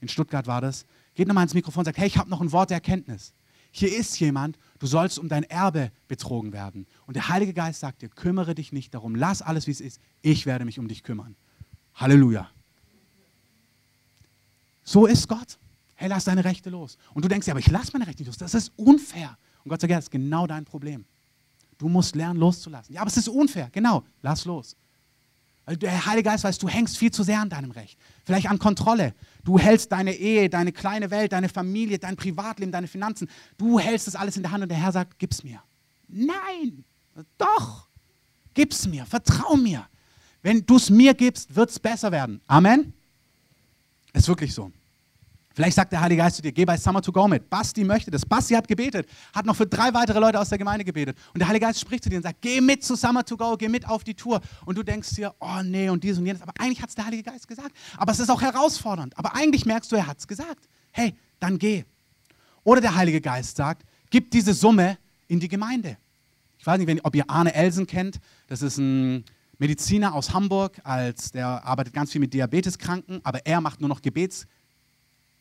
[0.00, 2.40] in Stuttgart war das, geht noch mal ins Mikrofon und sagt, hey, ich habe noch
[2.40, 3.34] ein Wort der Erkenntnis.
[3.70, 6.86] Hier ist jemand, du sollst um dein Erbe betrogen werden.
[7.06, 10.00] Und der Heilige Geist sagt dir, kümmere dich nicht darum, lass alles, wie es ist,
[10.20, 11.36] ich werde mich um dich kümmern.
[11.94, 12.50] Halleluja.
[14.84, 15.58] So ist Gott.
[15.94, 16.98] Hey, lass deine Rechte los.
[17.14, 18.36] Und du denkst, ja, aber ich lasse meine Rechte nicht los.
[18.36, 19.38] Das ist unfair.
[19.64, 21.04] Und Gott sagt, ja, das ist genau dein Problem.
[21.78, 22.94] Du musst lernen, loszulassen.
[22.94, 23.68] Ja, aber es ist unfair.
[23.72, 24.76] Genau, lass los.
[25.64, 27.98] Weil der Heilige Geist weiß, du hängst viel zu sehr an deinem Recht.
[28.24, 29.14] Vielleicht an Kontrolle.
[29.44, 33.28] Du hältst deine Ehe, deine kleine Welt, deine Familie, dein Privatleben, deine Finanzen.
[33.58, 35.62] Du hältst das alles in der Hand und der Herr sagt, gib's mir.
[36.08, 36.84] Nein,
[37.38, 37.86] Doch,
[38.54, 39.86] gib's mir, vertrau mir.
[40.42, 42.40] Wenn du es mir gibst, wird es besser werden.
[42.46, 42.92] Amen.
[44.12, 44.72] Ist wirklich so.
[45.54, 47.48] Vielleicht sagt der Heilige Geist zu dir, geh bei Summer to Go mit.
[47.50, 48.24] Basti möchte das.
[48.24, 51.16] Basti hat gebetet, hat noch für drei weitere Leute aus der Gemeinde gebetet.
[51.34, 53.56] Und der Heilige Geist spricht zu dir und sagt, geh mit zu Summer to Go,
[53.56, 54.40] geh mit auf die Tour.
[54.64, 56.42] Und du denkst dir, oh nee und dies und jenes.
[56.42, 57.72] Aber eigentlich hat es der Heilige Geist gesagt.
[57.96, 59.16] Aber es ist auch herausfordernd.
[59.18, 60.68] Aber eigentlich merkst du, er hat es gesagt.
[60.90, 61.84] Hey, dann geh.
[62.64, 65.96] Oder der Heilige Geist sagt, gib diese Summe in die Gemeinde.
[66.58, 68.20] Ich weiß nicht, ob ihr Arne Elsen kennt.
[68.46, 69.24] Das ist ein
[69.58, 70.80] Mediziner aus Hamburg.
[70.84, 74.46] Als, der arbeitet ganz viel mit Diabeteskranken, aber er macht nur noch Gebets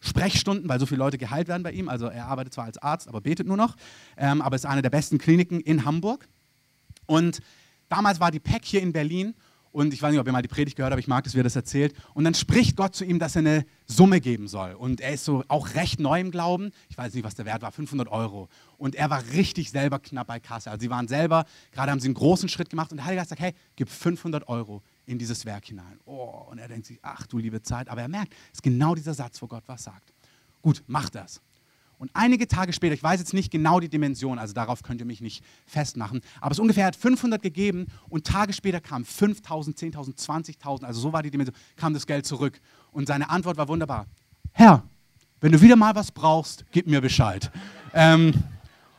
[0.02, 1.88] Sprechstunden, weil so viele Leute geheilt werden bei ihm.
[1.88, 3.76] Also er arbeitet zwar als Arzt, aber betet nur noch.
[4.18, 6.28] Ähm, aber ist eine der besten Kliniken in Hamburg.
[7.06, 7.40] Und
[7.88, 9.36] damals war die PEC hier in Berlin.
[9.72, 11.40] Und ich weiß nicht, ob ihr mal die Predigt gehört habt, ich mag das, wie
[11.40, 11.96] er das erzählt.
[12.14, 14.74] Und dann spricht Gott zu ihm, dass er eine Summe geben soll.
[14.74, 16.72] Und er ist so auch recht neu im Glauben.
[16.90, 18.50] Ich weiß nicht, was der Wert war, 500 Euro.
[18.78, 20.72] Und er war richtig selber knapp bei Kasse.
[20.72, 22.92] Also sie waren selber, gerade haben sie einen großen Schritt gemacht.
[22.92, 26.00] Und der Heilige Geist sagt, hey, gib 500 Euro in dieses Werk hinein.
[26.06, 27.89] Oh, und er denkt sich, ach du liebe Zeit.
[27.89, 30.13] Aber er merkt, es ist genau dieser Satz, wo Gott was sagt.
[30.62, 31.41] Gut, mach das.
[32.00, 35.06] Und einige Tage später, ich weiß jetzt nicht genau die Dimension, also darauf könnt ihr
[35.06, 40.17] mich nicht festmachen, aber es ungefähr hat 500 gegeben und Tage später kam 5000, 10.000,
[40.17, 42.60] 20.000, also so war die Dimension, kam das Geld zurück.
[42.91, 44.08] Und seine Antwort war wunderbar.
[44.54, 44.84] Herr,
[45.41, 47.52] wenn du wieder mal was brauchst, gib mir Bescheid.
[47.93, 48.34] Ähm,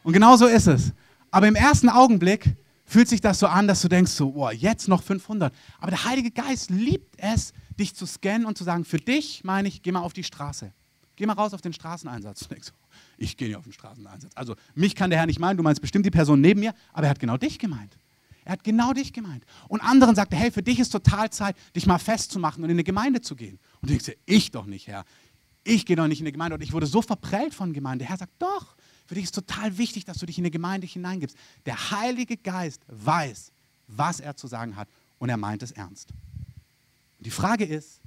[0.04, 0.92] und genau so ist es.
[1.32, 2.54] Aber im ersten Augenblick
[2.92, 5.52] fühlt sich das so an, dass du denkst, so, boah, jetzt noch 500.
[5.78, 9.68] Aber der Heilige Geist liebt es, dich zu scannen und zu sagen, für dich meine
[9.68, 10.72] ich, geh mal auf die Straße.
[11.16, 12.48] Geh mal raus auf den Straßeneinsatz.
[13.16, 14.32] Ich gehe nicht auf den Straßeneinsatz.
[14.34, 17.06] Also mich kann der Herr nicht meinen, du meinst bestimmt die Person neben mir, aber
[17.06, 17.96] er hat genau dich gemeint.
[18.44, 19.44] Er hat genau dich gemeint.
[19.68, 22.84] Und anderen sagte, hey, für dich ist total Zeit, dich mal festzumachen und in eine
[22.84, 23.58] Gemeinde zu gehen.
[23.80, 25.04] Und du denkst dir, ich doch nicht, Herr.
[25.64, 26.56] Ich gehe doch nicht in eine Gemeinde.
[26.56, 28.00] Und ich wurde so verprellt von Gemeinde.
[28.00, 28.74] Der Herr sagt, doch,
[29.06, 31.36] für dich ist total wichtig, dass du dich in eine Gemeinde hineingibst.
[31.66, 33.52] Der Heilige Geist weiß,
[33.88, 34.88] was er zu sagen hat
[35.18, 36.10] und er meint es ernst.
[36.10, 38.00] Und die Frage ist,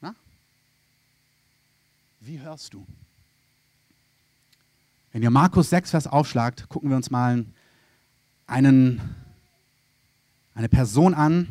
[0.00, 0.14] na,
[2.20, 2.86] wie hörst du?
[5.12, 7.44] Wenn ihr Markus 6, Vers aufschlagt, gucken wir uns mal
[8.46, 9.00] einen,
[10.54, 11.48] eine Person an,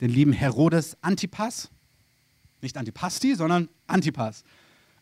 [0.00, 1.70] den lieben Herodes Antipas.
[2.62, 4.44] Nicht Antipasti, sondern Antipas.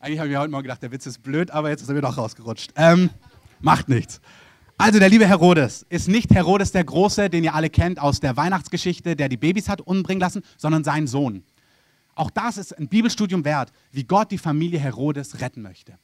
[0.05, 1.95] Eigentlich habe ich mir heute Morgen gedacht, der Witz ist blöd, aber jetzt ist er
[1.95, 2.73] mir doch rausgerutscht.
[2.77, 3.09] Ähm,
[3.61, 4.21] macht nichts.
[4.77, 8.37] Also der liebe Herodes ist nicht Herodes der Große, den ihr alle kennt aus der
[8.37, 11.43] Weihnachtsgeschichte, der die Babys hat umbringen lassen, sondern sein Sohn.
[12.17, 15.95] Auch das ist ein Bibelstudium wert, wie Gott die Familie Herodes retten möchte.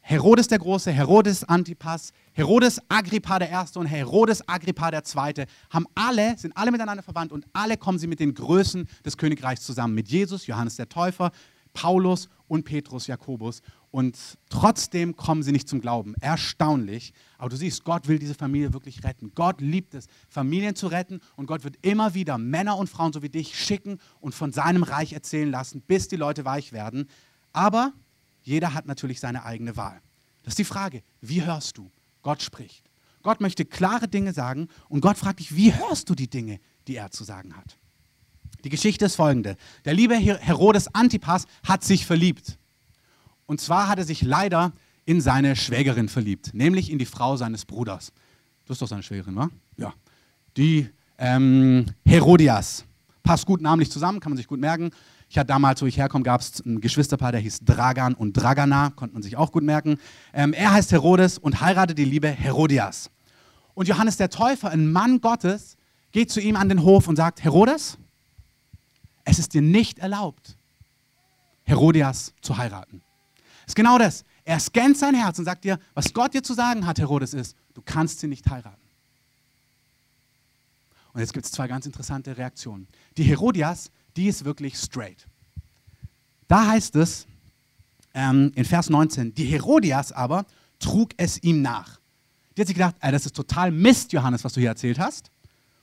[0.00, 5.86] Herodes der Große, Herodes Antipas, Herodes Agrippa der Erste und Herodes Agrippa der Zweite haben
[5.94, 9.94] alle, sind alle miteinander verwandt und alle kommen sie mit den Größen des Königreichs zusammen.
[9.94, 11.30] Mit Jesus, Johannes der Täufer,
[11.76, 13.62] Paulus und Petrus, Jakobus.
[13.90, 14.16] Und
[14.50, 16.14] trotzdem kommen sie nicht zum Glauben.
[16.20, 17.12] Erstaunlich.
[17.38, 19.32] Aber du siehst, Gott will diese Familie wirklich retten.
[19.34, 21.20] Gott liebt es, Familien zu retten.
[21.36, 24.82] Und Gott wird immer wieder Männer und Frauen so wie dich schicken und von seinem
[24.82, 27.08] Reich erzählen lassen, bis die Leute weich werden.
[27.52, 27.92] Aber
[28.42, 30.00] jeder hat natürlich seine eigene Wahl.
[30.42, 31.90] Das ist die Frage, wie hörst du?
[32.22, 32.84] Gott spricht.
[33.22, 36.94] Gott möchte klare Dinge sagen und Gott fragt dich, wie hörst du die Dinge, die
[36.94, 37.76] er zu sagen hat?
[38.64, 39.56] Die Geschichte ist folgende.
[39.84, 42.58] Der liebe Herodes Antipas hat sich verliebt.
[43.46, 44.72] Und zwar hat er sich leider
[45.04, 48.12] in seine Schwägerin verliebt, nämlich in die Frau seines Bruders.
[48.64, 49.48] Du bist doch seine Schwägerin, wa?
[49.76, 49.94] Ja.
[50.56, 50.88] Die
[51.18, 52.84] ähm, Herodias.
[53.22, 54.90] Passt gut namentlich zusammen, kann man sich gut merken.
[55.28, 58.90] Ich hatte damals, wo ich herkomme, gab es ein Geschwisterpaar, der hieß Dragan und Dragana,
[58.90, 59.98] konnte man sich auch gut merken.
[60.32, 63.10] Ähm, er heißt Herodes und heiratet die liebe Herodias.
[63.74, 65.76] Und Johannes der Täufer, ein Mann Gottes,
[66.12, 67.98] geht zu ihm an den Hof und sagt, Herodes,
[69.26, 70.56] es ist dir nicht erlaubt,
[71.64, 73.02] Herodias zu heiraten.
[73.36, 74.24] Das ist genau das.
[74.44, 77.54] Er scannt sein Herz und sagt dir, was Gott dir zu sagen hat, Herodes, ist,
[77.74, 78.80] du kannst sie nicht heiraten.
[81.12, 82.86] Und jetzt gibt es zwei ganz interessante Reaktionen.
[83.16, 85.26] Die Herodias die ist wirklich straight.
[86.48, 87.26] Da heißt es
[88.14, 90.46] ähm, in Vers 19, die Herodias aber
[90.78, 92.00] trug es ihm nach.
[92.56, 95.30] Die hat sich gedacht, das ist total Mist, Johannes, was du hier erzählt hast.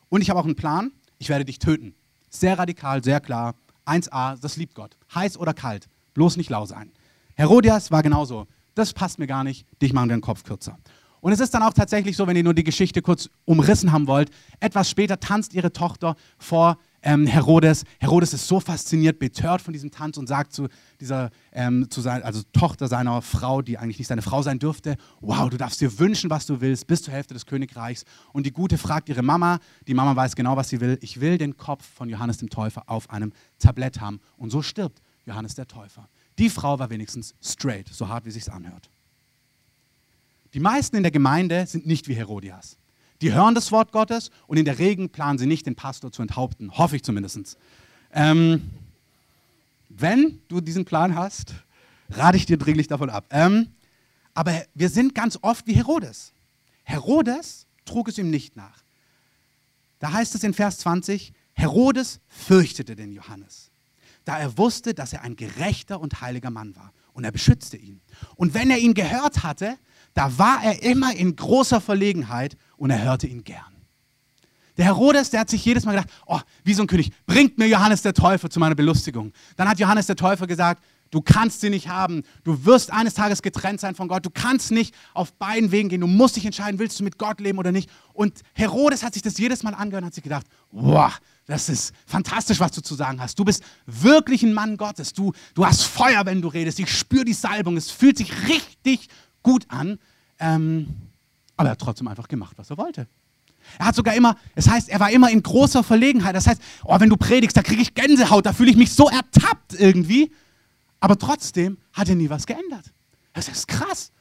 [0.10, 1.94] Und ich habe auch einen Plan, ich werde dich töten.
[2.36, 3.56] Sehr radikal, sehr klar.
[3.86, 4.98] 1a, das liebt Gott.
[5.14, 6.92] Heiß oder kalt, bloß nicht lau sein.
[7.36, 8.48] Herodias war genauso.
[8.76, 10.78] Das passt mir gar nicht, dich machen wir den Kopf kürzer.
[11.22, 14.08] Und es ist dann auch tatsächlich so, wenn ihr nur die Geschichte kurz umrissen haben
[14.08, 17.84] wollt, etwas später tanzt ihre Tochter vor ähm, Herodes.
[18.00, 20.68] Herodes ist so fasziniert, betört von diesem Tanz und sagt zu
[21.00, 24.96] dieser, ähm, zu sein, also Tochter seiner Frau, die eigentlich nicht seine Frau sein dürfte,
[25.22, 28.06] wow, du darfst dir wünschen, was du willst, bis zur Hälfte des Königreichs.
[28.32, 31.38] Und die Gute fragt ihre Mama, die Mama weiß genau, was sie will, ich will
[31.38, 34.20] den Kopf von Johannes dem Täufer auf einem Tablett haben.
[34.38, 36.08] Und so stirbt Johannes der Täufer.
[36.40, 38.90] Die Frau war wenigstens straight, so hart wie sich's anhört.
[40.54, 42.78] Die meisten in der Gemeinde sind nicht wie Herodias.
[43.24, 46.22] Die hören das Wort Gottes und in der Regel planen sie nicht, den Pastor zu
[46.22, 46.78] enthaupten.
[46.78, 47.58] Hoffe ich zumindest.
[48.12, 48.70] Ähm,
[49.88, 51.54] wenn du diesen Plan hast,
[52.10, 53.26] rate ich dir dringlich davon ab.
[53.30, 53.70] Ähm,
[54.34, 56.34] aber wir sind ganz oft wie Herodes.
[56.84, 58.84] Herodes trug es ihm nicht nach.
[60.00, 63.72] Da heißt es in Vers 20, Herodes fürchtete den Johannes,
[64.26, 68.02] da er wusste, dass er ein gerechter und heiliger Mann war und er beschützte ihn.
[68.36, 69.78] Und wenn er ihn gehört hatte,
[70.14, 73.64] da war er immer in großer Verlegenheit und er hörte ihn gern.
[74.76, 77.66] Der Herodes, der hat sich jedes Mal gedacht, oh, wie so ein König, bringt mir
[77.66, 79.32] Johannes der Täufer zu meiner Belustigung.
[79.56, 83.42] Dann hat Johannes der Täufer gesagt, du kannst sie nicht haben, du wirst eines Tages
[83.42, 86.78] getrennt sein von Gott, du kannst nicht auf beiden Wegen gehen, du musst dich entscheiden,
[86.78, 87.90] willst du mit Gott leben oder nicht.
[88.12, 91.94] Und Herodes hat sich das jedes Mal angehört und hat sich gedacht, wow, das ist
[92.06, 93.40] fantastisch, was du zu sagen hast.
[93.40, 97.24] Du bist wirklich ein Mann Gottes, du, du hast Feuer, wenn du redest, ich spüre
[97.24, 99.08] die Salbung, es fühlt sich richtig
[99.42, 100.00] gut an.
[100.38, 101.13] Ähm,
[101.56, 103.08] aber er hat trotzdem einfach gemacht, was er wollte.
[103.80, 106.36] Er hat sogar immer, es heißt, er war immer in großer Verlegenheit.
[106.36, 109.10] Das heißt, oh, wenn du predigst, da kriege ich Gänsehaut, da fühle ich mich so
[109.10, 110.32] ertappt irgendwie.
[111.00, 112.92] Aber trotzdem hat er nie was geändert.
[113.34, 114.12] Das ist krass.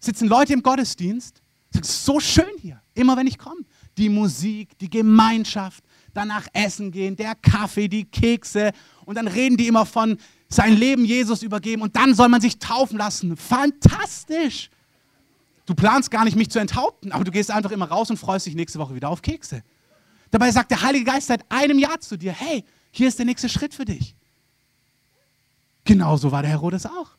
[0.00, 3.62] Sitzen Leute im Gottesdienst, es ist so schön hier, immer wenn ich komme.
[3.96, 5.82] Die Musik, die Gemeinschaft,
[6.14, 8.72] danach essen gehen, der Kaffee, die Kekse.
[9.04, 12.58] Und dann reden die immer von sein Leben Jesus übergeben und dann soll man sich
[12.58, 13.36] taufen lassen.
[13.36, 14.70] Fantastisch.
[15.68, 18.46] Du planst gar nicht, mich zu enthaupten, aber du gehst einfach immer raus und freust
[18.46, 19.62] dich nächste Woche wieder auf Kekse.
[20.30, 23.50] Dabei sagt der Heilige Geist seit einem Jahr zu dir, hey, hier ist der nächste
[23.50, 24.16] Schritt für dich.
[25.84, 27.10] Genauso war der Herodes auch.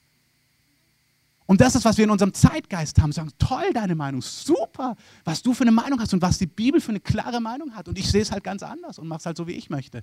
[1.45, 3.12] Und das ist, was wir in unserem Zeitgeist haben.
[3.12, 6.81] Sagen, toll, deine Meinung, super, was du für eine Meinung hast und was die Bibel
[6.81, 7.88] für eine klare Meinung hat.
[7.88, 10.01] Und ich sehe es halt ganz anders und mache es halt so, wie ich möchte.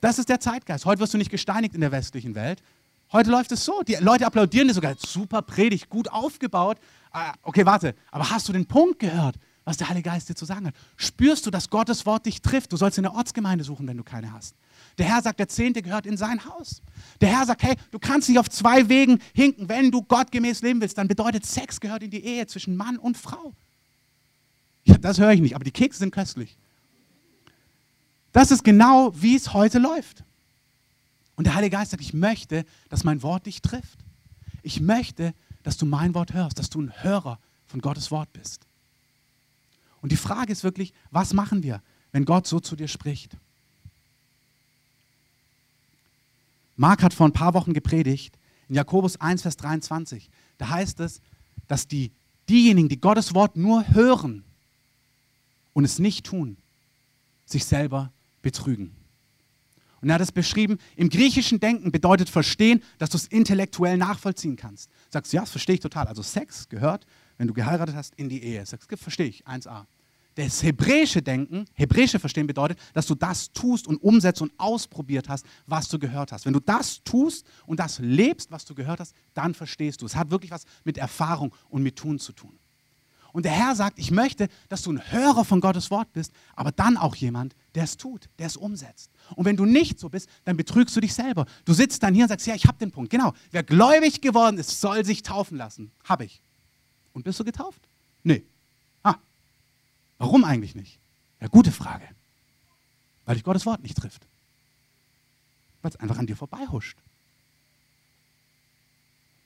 [0.00, 0.84] Das ist der Zeitgeist.
[0.84, 2.62] Heute wirst du nicht gesteinigt in der westlichen Welt.
[3.12, 3.82] Heute läuft es so.
[3.82, 4.94] Die Leute applaudieren dir sogar.
[4.98, 6.78] Super Predigt, gut aufgebaut.
[7.18, 10.44] Ah, okay, warte, aber hast du den Punkt gehört, was der Heilige Geist dir zu
[10.44, 10.74] sagen hat?
[10.96, 12.70] Spürst du, dass Gottes Wort dich trifft?
[12.70, 14.54] Du sollst in der Ortsgemeinde suchen, wenn du keine hast.
[14.98, 16.82] Der Herr sagt, der Zehnte gehört in sein Haus.
[17.22, 19.66] Der Herr sagt, hey, du kannst nicht auf zwei Wegen hinken.
[19.66, 23.16] Wenn du gottgemäß leben willst, dann bedeutet Sex gehört in die Ehe zwischen Mann und
[23.16, 23.54] Frau.
[24.84, 26.58] Ja, das höre ich nicht, aber die Kekse sind köstlich.
[28.32, 30.22] Das ist genau, wie es heute läuft.
[31.34, 34.00] Und der Heilige Geist sagt, ich möchte, dass mein Wort dich trifft.
[34.62, 35.32] Ich möchte,
[35.66, 38.60] dass du mein Wort hörst, dass du ein Hörer von Gottes Wort bist.
[40.00, 43.36] Und die Frage ist wirklich, was machen wir, wenn Gott so zu dir spricht?
[46.76, 50.30] Mark hat vor ein paar Wochen gepredigt, in Jakobus 1, Vers 23.
[50.58, 51.20] Da heißt es,
[51.66, 52.12] dass die,
[52.48, 54.44] diejenigen, die Gottes Wort nur hören
[55.74, 56.56] und es nicht tun,
[57.44, 58.94] sich selber betrügen.
[60.00, 64.56] Und er hat es beschrieben, im griechischen Denken bedeutet verstehen, dass du es intellektuell nachvollziehen
[64.56, 64.90] kannst.
[65.10, 66.06] Sagst du, ja, das verstehe ich total.
[66.06, 67.06] Also Sex gehört,
[67.38, 68.64] wenn du geheiratet hast, in die Ehe.
[68.66, 69.86] Sagst du, verstehe ich, 1a.
[70.36, 75.46] Das hebräische Denken, hebräische Verstehen bedeutet, dass du das tust und umsetzt und ausprobiert hast,
[75.66, 76.44] was du gehört hast.
[76.44, 80.06] Wenn du das tust und das lebst, was du gehört hast, dann verstehst du.
[80.06, 82.58] Es hat wirklich was mit Erfahrung und mit Tun zu tun.
[83.36, 86.72] Und der Herr sagt, ich möchte, dass du ein Hörer von Gottes Wort bist, aber
[86.72, 89.10] dann auch jemand, der es tut, der es umsetzt.
[89.34, 91.44] Und wenn du nicht so bist, dann betrügst du dich selber.
[91.66, 93.10] Du sitzt dann hier und sagst, ja, ich habe den Punkt.
[93.10, 95.90] Genau, wer gläubig geworden ist, soll sich taufen lassen.
[96.04, 96.40] Habe ich.
[97.12, 97.78] Und bist du getauft?
[98.24, 98.42] Nee.
[99.02, 99.16] Ah,
[100.16, 100.98] warum eigentlich nicht?
[101.38, 102.08] Ja, gute Frage.
[103.26, 104.22] Weil dich Gottes Wort nicht trifft.
[105.82, 106.96] Weil es einfach an dir vorbeihuscht.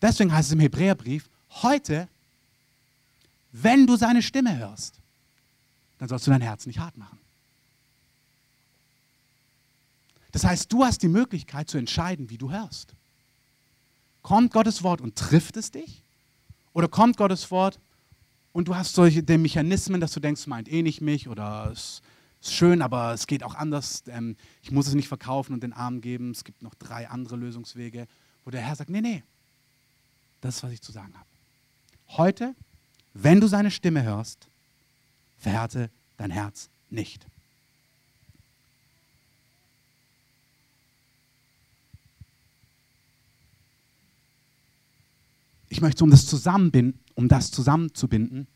[0.00, 1.28] Deswegen heißt es im Hebräerbrief,
[1.62, 2.06] heute
[3.52, 5.00] wenn du seine Stimme hörst,
[5.98, 7.18] dann sollst du dein Herz nicht hart machen.
[10.32, 12.94] Das heißt, du hast die Möglichkeit zu entscheiden, wie du hörst.
[14.22, 16.02] Kommt Gottes Wort und trifft es dich?
[16.72, 17.80] Oder kommt Gottes Wort
[18.52, 22.00] und du hast solche die Mechanismen, dass du denkst, meint eh nicht mich oder es
[22.40, 24.04] ist schön, aber es geht auch anders.
[24.06, 26.30] Ähm, ich muss es nicht verkaufen und den Arm geben.
[26.30, 28.06] Es gibt noch drei andere Lösungswege,
[28.44, 29.22] wo der Herr sagt, nee, nee,
[30.40, 31.28] das ist, was ich zu sagen habe.
[32.08, 32.54] Heute
[33.14, 34.48] wenn du seine Stimme hörst,
[35.38, 37.26] verhärte dein Herz nicht.
[45.68, 48.46] Ich möchte, um das zusammenbinden, um das zusammenzubinden,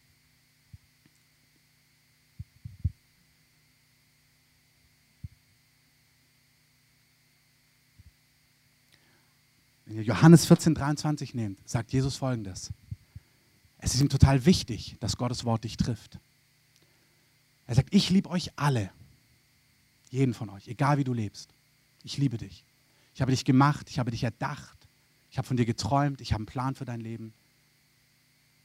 [9.94, 12.72] Wenn ihr Johannes 14, 23 nehmt, sagt Jesus folgendes.
[13.84, 16.18] Es ist ihm total wichtig, dass Gottes Wort dich trifft.
[17.66, 18.90] Er sagt, ich liebe euch alle,
[20.08, 21.50] jeden von euch, egal wie du lebst.
[22.02, 22.64] Ich liebe dich.
[23.14, 24.78] Ich habe dich gemacht, ich habe dich erdacht,
[25.30, 27.34] ich habe von dir geträumt, ich habe einen Plan für dein Leben.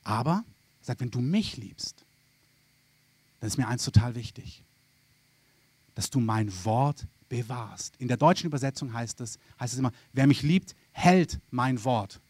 [0.05, 0.45] Aber,
[0.79, 2.05] er sagt, wenn du mich liebst,
[3.41, 4.63] dann ist mir eins total wichtig,
[5.95, 7.93] dass du mein Wort bewahrst.
[7.97, 12.21] In der deutschen Übersetzung heißt es, heißt es immer, wer mich liebt, hält mein Wort.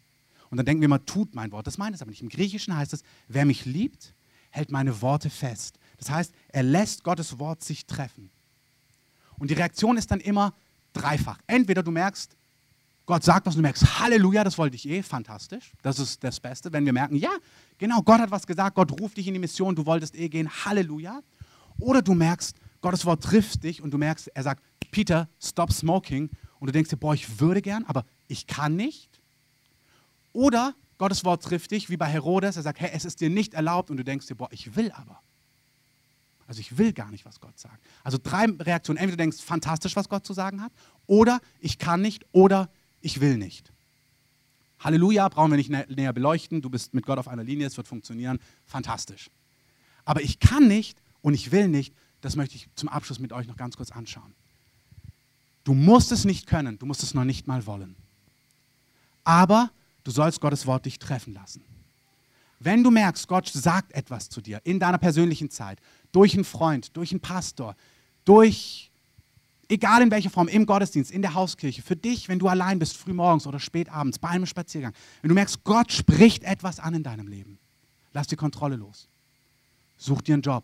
[0.49, 1.67] Und dann denken wir immer, tut mein Wort.
[1.67, 2.21] Das meint es aber nicht.
[2.21, 4.13] Im Griechischen heißt es, wer mich liebt,
[4.49, 5.77] hält meine Worte fest.
[5.97, 8.31] Das heißt, er lässt Gottes Wort sich treffen.
[9.37, 10.53] Und die Reaktion ist dann immer
[10.93, 11.37] dreifach.
[11.47, 12.35] Entweder du merkst,
[13.05, 15.71] Gott sagt was und du merkst, Halleluja, das wollte ich eh, fantastisch.
[15.81, 17.31] Das ist das Beste, wenn wir merken, ja,
[17.77, 20.47] genau, Gott hat was gesagt, Gott ruft dich in die Mission, du wolltest eh gehen,
[20.47, 21.21] Halleluja.
[21.79, 26.29] Oder du merkst, Gottes Wort trifft dich und du merkst, er sagt, Peter, stop smoking.
[26.59, 29.08] Und du denkst dir, boah, ich würde gern, aber ich kann nicht.
[30.33, 33.53] Oder Gottes Wort trifft dich, wie bei Herodes, er sagt, hey, es ist dir nicht
[33.53, 35.21] erlaubt und du denkst dir, boah, ich will aber.
[36.45, 37.83] Also ich will gar nicht, was Gott sagt.
[38.03, 38.97] Also drei Reaktionen.
[38.97, 40.71] Entweder du denkst, fantastisch, was Gott zu sagen hat,
[41.05, 42.69] oder ich kann nicht, oder
[43.01, 43.71] ich will nicht.
[44.79, 46.61] Halleluja, brauchen wir nicht näher beleuchten.
[46.61, 48.39] Du bist mit Gott auf einer Linie, es wird funktionieren.
[48.65, 49.29] Fantastisch.
[50.05, 53.47] Aber ich kann nicht und ich will nicht, das möchte ich zum Abschluss mit euch
[53.47, 54.33] noch ganz kurz anschauen.
[55.63, 57.95] Du musst es nicht können, du musst es noch nicht mal wollen.
[59.23, 59.69] Aber
[60.09, 61.63] du sollst Gottes Wort dich treffen lassen.
[62.59, 65.79] Wenn du merkst, Gott sagt etwas zu dir in deiner persönlichen Zeit,
[66.11, 67.75] durch einen Freund, durch einen Pastor,
[68.25, 68.89] durch,
[69.69, 72.97] egal in welcher Form, im Gottesdienst, in der Hauskirche, für dich, wenn du allein bist,
[72.97, 77.03] frühmorgens oder spät abends, bei einem Spaziergang, wenn du merkst, Gott spricht etwas an in
[77.03, 77.59] deinem Leben,
[78.11, 79.07] lass die Kontrolle los.
[79.97, 80.63] Such dir einen Job.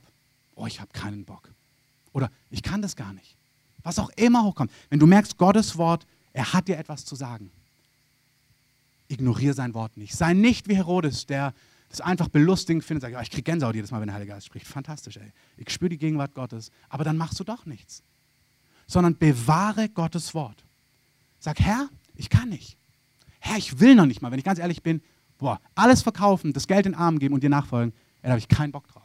[0.55, 1.51] Oh, ich habe keinen Bock.
[2.13, 3.35] Oder ich kann das gar nicht.
[3.83, 4.71] Was auch immer hochkommt.
[4.89, 7.51] Wenn du merkst, Gottes Wort, er hat dir etwas zu sagen,
[9.07, 10.15] ignoriere sein Wort nicht.
[10.15, 11.53] Sei nicht wie Herodes, der
[11.89, 14.67] das einfach belustigend findet, sagt, ich kriege Gänsehaut jedes Mal, wenn der Heilige Geist spricht.
[14.67, 15.31] Fantastisch, ey.
[15.57, 18.03] Ich spüre die Gegenwart Gottes, aber dann machst du doch nichts.
[18.87, 20.65] Sondern bewahre Gottes Wort.
[21.39, 22.77] Sag, Herr, ich kann nicht.
[23.39, 25.01] Herr, ich will noch nicht mal, wenn ich ganz ehrlich bin,
[25.37, 28.47] boah, alles verkaufen, das Geld in den Arm geben und dir nachfolgen, da habe ich
[28.47, 29.03] keinen Bock drauf.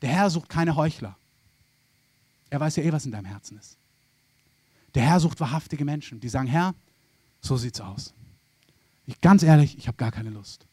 [0.00, 1.16] Der Herr sucht keine Heuchler.
[2.50, 3.76] Er weiß ja eh, was in deinem Herzen ist.
[4.94, 6.74] Der Herr sucht wahrhaftige Menschen, die sagen, Herr,
[7.40, 8.14] so sieht's aus.
[9.06, 10.66] Ich, ganz ehrlich, ich habe gar keine Lust.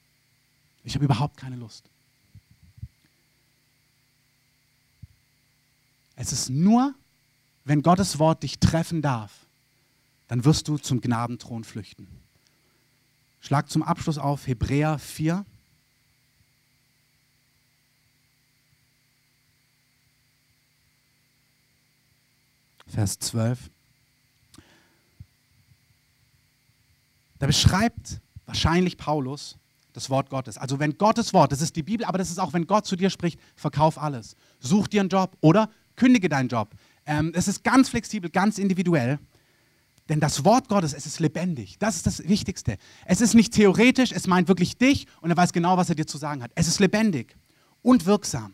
[0.84, 1.90] Ich habe überhaupt keine Lust.
[6.16, 6.94] Es ist nur,
[7.66, 9.32] wenn Gottes Wort dich treffen darf,
[10.28, 12.08] dann wirst du zum Gnadenthron flüchten.
[13.42, 15.46] Schlag zum Abschluss auf Hebräer 4.
[22.88, 23.70] Vers 12.
[27.42, 29.58] Da beschreibt wahrscheinlich Paulus
[29.94, 30.60] das Wort Gottes.
[30.60, 32.96] Also wenn Gottes Wort, das ist die Bibel, aber das ist auch, wenn Gott zu
[32.96, 34.36] dir spricht, verkauf alles.
[34.60, 36.76] Such dir einen Job oder kündige deinen Job.
[37.08, 39.18] Ähm, es ist ganz flexibel, ganz individuell.
[40.08, 41.80] Denn das Wort Gottes, es ist lebendig.
[41.80, 42.78] Das ist das Wichtigste.
[43.08, 46.06] Es ist nicht theoretisch, es meint wirklich dich und er weiß genau, was er dir
[46.06, 46.52] zu sagen hat.
[46.54, 47.36] Es ist lebendig
[47.82, 48.54] und wirksam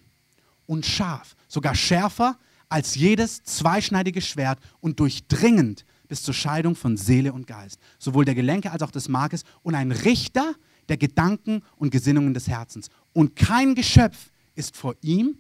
[0.66, 2.38] und scharf, sogar schärfer
[2.70, 8.36] als jedes zweischneidige Schwert und durchdringend bis zur Scheidung von Seele und Geist, sowohl der
[8.36, 10.56] Gelenke als auch des Markes und ein Richter
[10.90, 12.90] der Gedanken und Gesinnungen des Herzens.
[13.14, 15.38] Und kein Geschöpf ist vor ihm,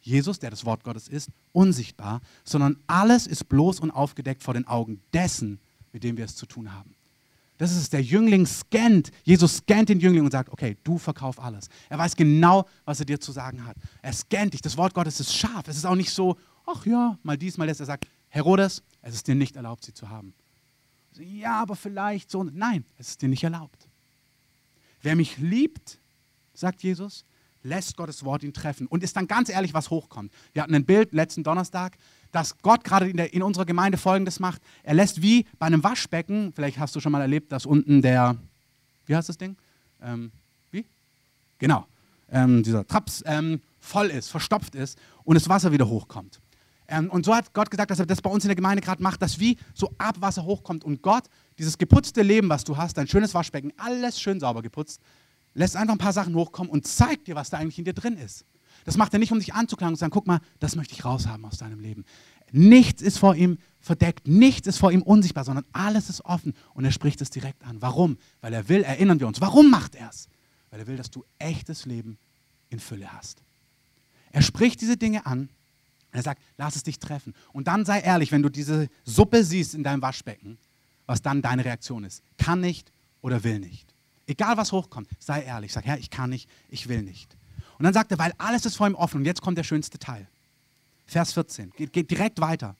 [0.00, 4.66] Jesus, der das Wort Gottes ist, unsichtbar, sondern alles ist bloß und aufgedeckt vor den
[4.66, 5.58] Augen dessen,
[5.92, 6.94] mit dem wir es zu tun haben.
[7.58, 11.42] Das ist es, der Jüngling scannt, Jesus scannt den Jüngling und sagt, okay, du verkauf
[11.42, 11.68] alles.
[11.88, 13.76] Er weiß genau, was er dir zu sagen hat.
[14.00, 15.66] Er scannt dich, das Wort Gottes ist scharf.
[15.66, 17.80] Es ist auch nicht so, ach ja, mal dies, mal das.
[17.80, 20.34] Er sagt, Herodes, es ist dir nicht erlaubt, sie zu haben.
[21.18, 22.44] Ja, aber vielleicht so.
[22.44, 23.88] Nein, es ist dir nicht erlaubt.
[25.02, 25.98] Wer mich liebt,
[26.54, 27.24] sagt Jesus,
[27.62, 30.32] lässt Gottes Wort ihn treffen und ist dann ganz ehrlich, was hochkommt.
[30.52, 31.96] Wir hatten ein Bild letzten Donnerstag,
[32.32, 34.60] dass Gott gerade in, in unserer Gemeinde Folgendes macht.
[34.82, 38.36] Er lässt wie bei einem Waschbecken, vielleicht hast du schon mal erlebt, dass unten der,
[39.06, 39.56] wie heißt das Ding?
[40.02, 40.30] Ähm,
[40.70, 40.84] wie?
[41.58, 41.86] Genau,
[42.30, 46.40] ähm, dieser Traps ähm, voll ist, verstopft ist und das Wasser wieder hochkommt.
[46.88, 49.02] Ähm, und so hat Gott gesagt, dass er das bei uns in der Gemeinde gerade
[49.02, 51.24] macht, dass wie so Abwasser hochkommt und Gott
[51.58, 55.00] dieses geputzte Leben, was du hast, dein schönes Waschbecken, alles schön sauber geputzt,
[55.54, 58.16] lässt einfach ein paar Sachen hochkommen und zeigt dir, was da eigentlich in dir drin
[58.16, 58.44] ist.
[58.84, 61.04] Das macht er nicht, um dich anzuklagen und zu sagen, guck mal, das möchte ich
[61.04, 62.04] raushaben aus deinem Leben.
[62.52, 66.86] Nichts ist vor ihm verdeckt, nichts ist vor ihm unsichtbar, sondern alles ist offen und
[66.86, 67.82] er spricht es direkt an.
[67.82, 68.16] Warum?
[68.40, 69.42] Weil er will, erinnern wir uns.
[69.42, 70.28] Warum macht er es?
[70.70, 72.16] Weil er will, dass du echtes Leben
[72.70, 73.42] in Fülle hast.
[74.32, 75.50] Er spricht diese Dinge an
[76.12, 77.34] er sagt, lass es dich treffen.
[77.52, 80.58] Und dann sei ehrlich, wenn du diese Suppe siehst in deinem Waschbecken,
[81.06, 82.22] was dann deine Reaktion ist.
[82.38, 83.94] Kann nicht oder will nicht.
[84.26, 85.72] Egal was hochkommt, sei ehrlich.
[85.72, 87.36] Sag, Herr, ich kann nicht, ich will nicht.
[87.78, 89.18] Und dann sagt er, weil alles ist vor ihm offen.
[89.18, 90.26] Und jetzt kommt der schönste Teil.
[91.06, 91.72] Vers 14.
[91.76, 92.76] Geht, geht direkt weiter.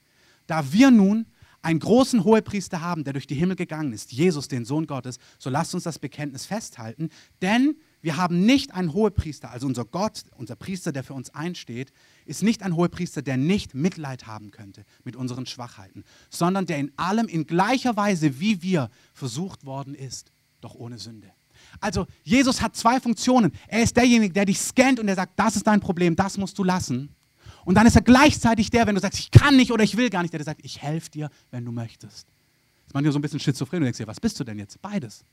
[0.46, 1.26] Da wir nun
[1.62, 5.50] einen großen Hohepriester haben, der durch die Himmel gegangen ist, Jesus, den Sohn Gottes, so
[5.50, 7.10] lasst uns das Bekenntnis festhalten,
[7.42, 11.92] denn wir haben nicht einen Hohepriester, also unser Gott, unser Priester, der für uns einsteht,
[12.26, 16.92] ist nicht ein Hohepriester, der nicht Mitleid haben könnte mit unseren Schwachheiten, sondern der in
[16.96, 20.30] allem in gleicher Weise wie wir versucht worden ist,
[20.61, 21.30] doch ohne Sünde.
[21.80, 23.53] Also Jesus hat zwei Funktionen.
[23.66, 26.59] Er ist derjenige, der dich scannt und der sagt, das ist dein Problem, das musst
[26.59, 27.11] du lassen.
[27.64, 30.09] Und dann ist er gleichzeitig der, wenn du sagst, ich kann nicht oder ich will
[30.09, 32.26] gar nicht, der, der sagt, ich helfe dir, wenn du möchtest.
[32.28, 33.80] Das ist manchmal so ein bisschen schizophren.
[33.80, 34.80] Du denkst dir, was bist du denn jetzt?
[34.80, 35.24] Beides.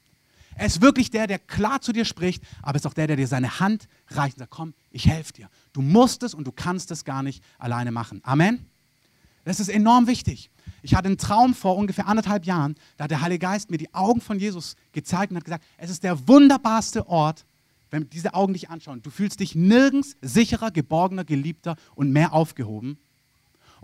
[0.58, 3.28] Er ist wirklich der, der klar zu dir spricht, aber ist auch der, der dir
[3.28, 5.50] seine Hand reicht und sagt, komm, ich helfe dir.
[5.74, 8.22] Du musst es und du kannst es gar nicht alleine machen.
[8.24, 8.66] Amen.
[9.44, 10.50] Das ist enorm wichtig.
[10.82, 13.94] Ich hatte einen Traum vor ungefähr anderthalb Jahren, da hat der Heilige Geist mir die
[13.94, 17.46] Augen von Jesus gezeigt und hat gesagt, es ist der wunderbarste Ort,
[17.92, 19.02] wenn diese Augen dich anschauen.
[19.02, 22.98] Du fühlst dich nirgends sicherer, geborgener, geliebter und mehr aufgehoben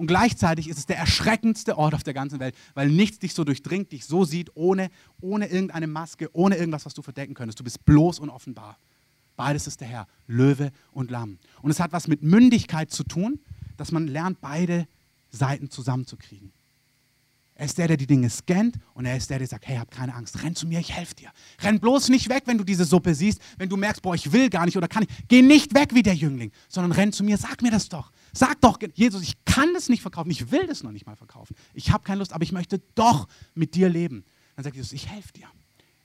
[0.02, 3.44] und gleichzeitig ist es der erschreckendste Ort auf der ganzen Welt, weil nichts dich so
[3.44, 4.90] durchdringt, dich so sieht, ohne,
[5.22, 7.60] ohne irgendeine Maske, ohne irgendwas, was du verdecken könntest.
[7.60, 8.80] Du bist bloß und offenbar.
[9.36, 11.38] Beides ist der Herr, Löwe und Lamm.
[11.62, 13.40] Und es hat was mit Mündigkeit zu tun,
[13.78, 14.88] dass man lernt, beide
[15.30, 16.52] Seiten zusammenzukriegen.
[17.54, 19.92] Er ist der, der die Dinge scannt und er ist der, der sagt, hey, hab
[19.92, 21.30] keine Angst, renn zu mir, ich helfe dir.
[21.60, 24.50] Renn bloß nicht weg, wenn du diese Suppe siehst, wenn du merkst, boah, ich will
[24.50, 25.28] gar nicht oder kann nicht.
[25.28, 28.12] Geh nicht weg wie der Jüngling, sondern renn zu mir, sag mir das doch.
[28.34, 31.56] Sag doch, Jesus, ich kann das nicht verkaufen, ich will das noch nicht mal verkaufen.
[31.74, 34.24] Ich habe keine Lust, aber ich möchte doch mit dir leben.
[34.56, 35.48] Dann sagt Jesus, ich helfe dir.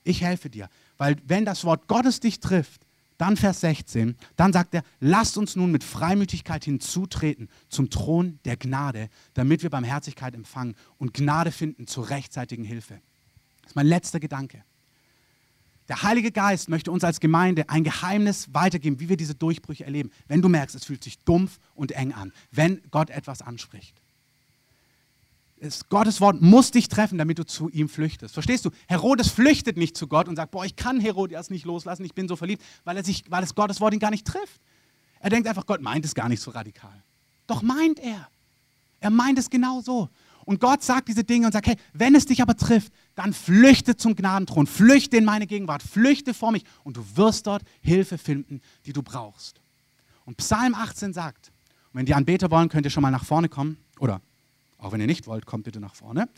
[0.03, 0.69] Ich helfe dir.
[0.97, 2.81] Weil wenn das Wort Gottes dich trifft,
[3.17, 8.57] dann Vers 16, dann sagt er, lasst uns nun mit Freimütigkeit hinzutreten zum Thron der
[8.57, 13.01] Gnade, damit wir Barmherzigkeit empfangen und Gnade finden zur rechtzeitigen Hilfe.
[13.61, 14.63] Das ist mein letzter Gedanke.
[15.87, 20.11] Der Heilige Geist möchte uns als Gemeinde ein Geheimnis weitergeben, wie wir diese Durchbrüche erleben.
[20.27, 23.95] Wenn du merkst, es fühlt sich dumpf und eng an, wenn Gott etwas anspricht.
[25.59, 28.33] Das Gottes Wort muss dich treffen, damit du zu ihm flüchtest.
[28.33, 28.69] Verstehst du?
[28.87, 32.27] Herodes flüchtet nicht zu Gott und sagt, boah, ich kann Herodias nicht loslassen, ich bin
[32.27, 34.61] so verliebt, weil, er sich, weil es Gottes Wort ihn gar nicht trifft.
[35.19, 37.03] Er denkt einfach, Gott meint es gar nicht so radikal.
[37.47, 38.29] Doch meint er.
[38.99, 40.09] Er meint es genau so.
[40.47, 43.97] Und Gott sagt diese Dinge und sagt, hey, wenn es dich aber trifft, dann flüchte
[43.97, 48.61] zum Gnadenthron, flüchte in meine Gegenwart, flüchte vor mich und du wirst dort Hilfe finden,
[48.85, 49.59] die du brauchst.
[50.23, 51.51] Und Psalm 18 sagt,
[51.91, 54.21] und wenn die Anbeter wollen, könnt ihr schon mal nach vorne kommen oder
[54.77, 56.29] auch wenn ihr nicht wollt, kommt bitte nach vorne.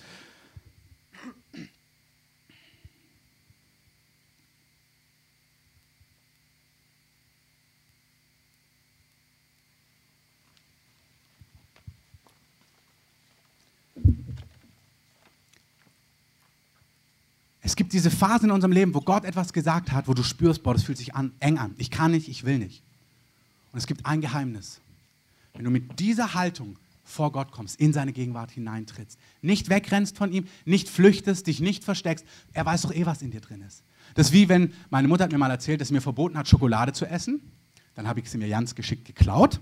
[17.69, 20.63] Es gibt diese Phase in unserem Leben, wo Gott etwas gesagt hat, wo du spürst,
[20.63, 21.75] boah, das fühlt sich an, eng an.
[21.77, 22.81] Ich kann nicht, ich will nicht.
[23.71, 24.81] Und es gibt ein Geheimnis.
[25.53, 29.19] Wenn du mit dieser Haltung vor Gott kommst, in seine Gegenwart hineintrittst.
[29.43, 32.25] Nicht wegrennst von ihm, nicht flüchtest, dich nicht versteckst.
[32.53, 33.83] Er weiß doch eh, was in dir drin ist.
[34.15, 36.47] Das ist wie wenn meine Mutter hat mir mal erzählt, dass sie mir verboten hat,
[36.47, 37.39] Schokolade zu essen.
[37.93, 39.59] Dann habe ich sie mir ganz geschickt geklaut,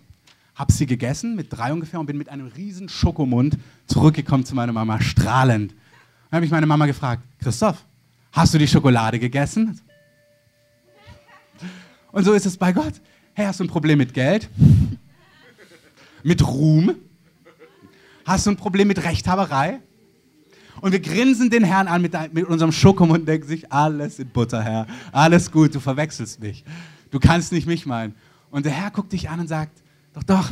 [0.55, 4.71] habe sie gegessen mit drei ungefähr und bin mit einem riesen Schokomund zurückgekommen zu meiner
[4.71, 5.73] Mama, strahlend.
[6.29, 7.83] Dann habe ich meine Mama gefragt, Christoph,
[8.37, 9.81] hast du die Schokolade gegessen?
[12.11, 12.93] Und so ist es bei Gott.
[13.33, 14.49] Hey, hast du ein Problem mit Geld?
[16.23, 16.95] mit Ruhm?
[18.25, 19.79] Hast du ein Problem mit Rechthaberei?
[20.81, 24.29] Und wir grinsen den Herrn an mit, mit unserem Schokomund und denken sich, alles in
[24.29, 24.85] Butter, Herr.
[25.11, 26.63] Alles gut, du verwechselst mich.
[27.09, 28.13] Du kannst nicht mich meinen.
[28.51, 29.81] Und der Herr guckt dich an und sagt,
[30.13, 30.51] doch, doch,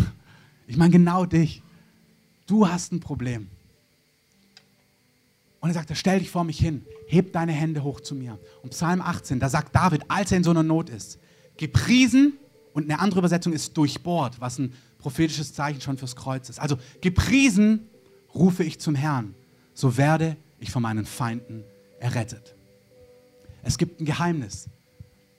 [0.65, 1.61] ich meine genau dich.
[2.47, 3.47] Du hast ein Problem.
[5.65, 8.37] Und er sagt, stell dich vor mich hin, heb deine Hände hoch zu mir.
[8.61, 11.17] Und Psalm 18, da sagt David, als er in so einer Not ist,
[11.57, 12.33] gepriesen
[12.73, 16.59] und eine andere Übersetzung ist durchbohrt, was ein prophetisches Zeichen schon fürs Kreuz ist.
[16.59, 17.89] Also gepriesen
[18.35, 19.33] rufe ich zum Herrn,
[19.73, 21.63] so werde ich von meinen Feinden
[21.99, 22.53] errettet.
[23.63, 24.69] Es gibt ein Geheimnis.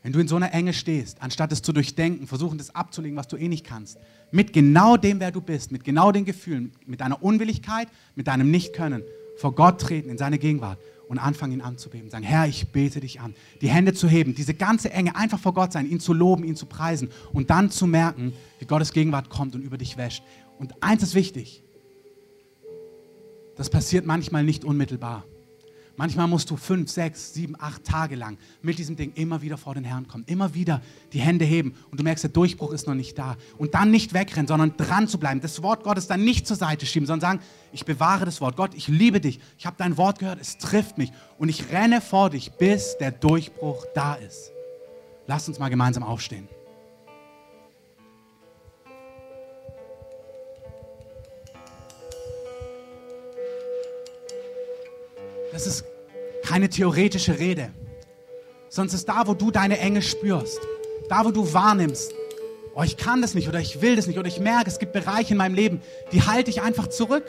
[0.03, 3.29] Wenn du in so einer Enge stehst, anstatt es zu durchdenken, versuchen das abzulegen, was
[3.29, 3.97] du eh nicht kannst,
[4.33, 8.51] mit genau dem, wer du bist, mit genau den Gefühlen, mit deiner Unwilligkeit, mit deinem
[8.51, 9.05] Nichtkönnen,
[9.37, 10.79] vor Gott treten, in seine Gegenwart
[11.09, 12.11] und anfangen, ihn anzubeten.
[12.11, 13.35] Sagen, Herr, ich bete dich an.
[13.61, 16.57] Die Hände zu heben, diese ganze Enge, einfach vor Gott sein, ihn zu loben, ihn
[16.57, 20.23] zu preisen und dann zu merken, wie Gottes Gegenwart kommt und über dich wäscht.
[20.59, 21.63] Und eins ist wichtig,
[23.57, 25.25] das passiert manchmal nicht unmittelbar.
[25.97, 29.75] Manchmal musst du fünf, sechs, sieben, acht Tage lang mit diesem Ding immer wieder vor
[29.75, 30.83] den Herrn kommen, immer wieder
[31.13, 33.37] die Hände heben und du merkst, der Durchbruch ist noch nicht da.
[33.57, 36.85] Und dann nicht wegrennen, sondern dran zu bleiben, das Wort Gottes dann nicht zur Seite
[36.85, 37.43] schieben, sondern sagen,
[37.73, 38.57] ich bewahre das Wort.
[38.57, 42.01] Gott, ich liebe dich, ich habe dein Wort gehört, es trifft mich und ich renne
[42.01, 44.53] vor dich, bis der Durchbruch da ist.
[45.27, 46.49] Lass uns mal gemeinsam aufstehen.
[55.57, 55.85] Das ist
[56.45, 57.71] keine theoretische Rede,
[58.69, 60.61] es ist da, wo du deine Enge spürst.
[61.09, 62.13] Da, wo du wahrnimmst,
[62.75, 64.93] oh, ich kann das nicht oder ich will das nicht oder ich merke, es gibt
[64.93, 65.81] Bereiche in meinem Leben,
[66.13, 67.25] die halte ich einfach zurück.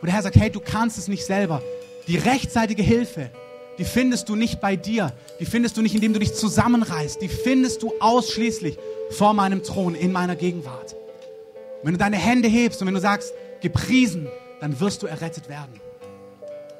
[0.00, 1.62] Wo der Herr sagt, hey, du kannst es nicht selber.
[2.08, 3.30] Die rechtzeitige Hilfe,
[3.78, 5.12] die findest du nicht bei dir.
[5.38, 7.22] Die findest du nicht, indem du dich zusammenreißt.
[7.22, 8.78] Die findest du ausschließlich
[9.10, 10.94] vor meinem Thron, in meiner Gegenwart.
[10.94, 14.26] Und wenn du deine Hände hebst und wenn du sagst, gepriesen,
[14.60, 15.80] dann wirst du errettet werden.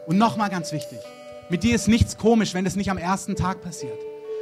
[0.09, 1.01] Und nochmal ganz wichtig,
[1.51, 3.99] mit dir ist nichts komisch, wenn das nicht am ersten Tag passiert.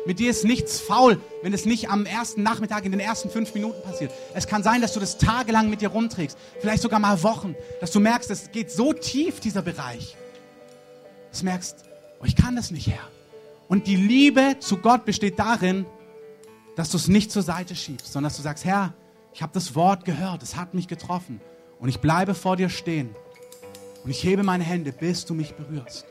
[0.06, 3.52] Mit dir ist nichts faul, wenn es nicht am ersten Nachmittag in den ersten fünf
[3.52, 4.12] Minuten passiert.
[4.32, 7.90] Es kann sein, dass du das tagelang mit dir rumträgst, vielleicht sogar mal Wochen, dass
[7.90, 10.16] du merkst, es geht so tief, dieser Bereich.
[11.30, 11.84] Dass du merkst,
[12.20, 13.10] oh, ich kann das nicht, Herr.
[13.66, 15.84] Und die Liebe zu Gott besteht darin,
[16.76, 18.94] dass du es nicht zur Seite schiebst, sondern dass du sagst, Herr,
[19.34, 21.40] ich habe das Wort gehört, es hat mich getroffen
[21.80, 23.16] und ich bleibe vor dir stehen
[24.07, 26.07] und ich hebe meine Hände, bis du mich berührst.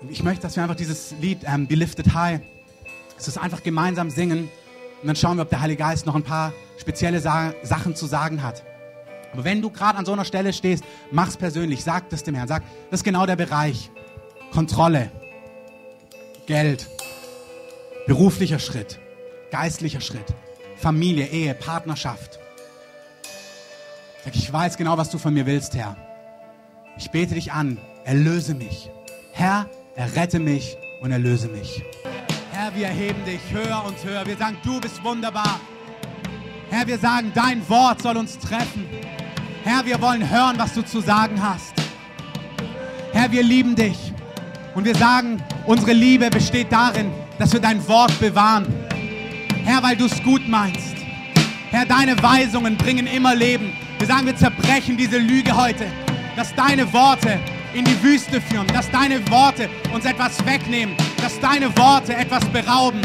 [0.00, 2.40] Und ich möchte, dass wir einfach dieses Lied ähm, Be Lifted High,
[3.14, 4.48] dass wir es einfach gemeinsam singen
[5.02, 8.06] und dann schauen wir, ob der Heilige Geist noch ein paar spezielle Sa Sachen zu
[8.06, 8.64] sagen hat.
[9.34, 12.48] Aber wenn du gerade an so einer Stelle stehst, mach's persönlich, sag das dem Herrn,
[12.48, 13.90] sag, das ist genau der Bereich.
[14.50, 15.10] Kontrolle,
[16.46, 16.88] Geld,
[18.06, 18.98] beruflicher Schritt,
[19.50, 20.34] geistlicher Schritt,
[20.76, 22.40] Familie, Ehe, Partnerschaft.
[24.26, 25.96] Sag, ich weiß genau, was du von mir willst, Herr.
[26.98, 28.90] Ich bete dich an, erlöse mich.
[29.30, 31.84] Herr, errette mich und erlöse mich.
[32.50, 34.26] Herr, wir erheben dich höher und höher.
[34.26, 35.60] Wir sagen, du bist wunderbar.
[36.70, 38.88] Herr, wir sagen, dein Wort soll uns treffen.
[39.62, 41.74] Herr, wir wollen hören, was du zu sagen hast.
[43.12, 44.12] Herr, wir lieben dich.
[44.74, 48.66] Und wir sagen, unsere Liebe besteht darin, dass wir dein Wort bewahren.
[49.62, 50.96] Herr, weil du es gut meinst.
[51.70, 53.85] Herr, deine Weisungen bringen immer Leben.
[53.98, 55.86] Wir sagen, wir zerbrechen diese Lüge heute,
[56.36, 57.40] dass deine Worte
[57.72, 63.00] in die Wüste führen, dass deine Worte uns etwas wegnehmen, dass deine Worte etwas berauben.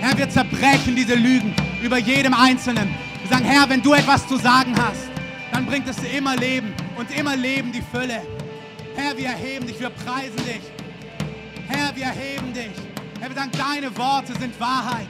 [0.00, 2.94] Herr, wir zerbrechen diese Lügen über jedem Einzelnen.
[3.22, 5.10] Wir sagen, Herr, wenn du etwas zu sagen hast,
[5.52, 8.22] dann bringt es immer Leben und immer Leben die Fülle.
[8.94, 10.62] Herr, wir erheben dich, wir preisen dich.
[11.68, 12.70] Herr, wir erheben dich.
[13.20, 15.08] Herr, wir sagen, deine Worte sind Wahrheit.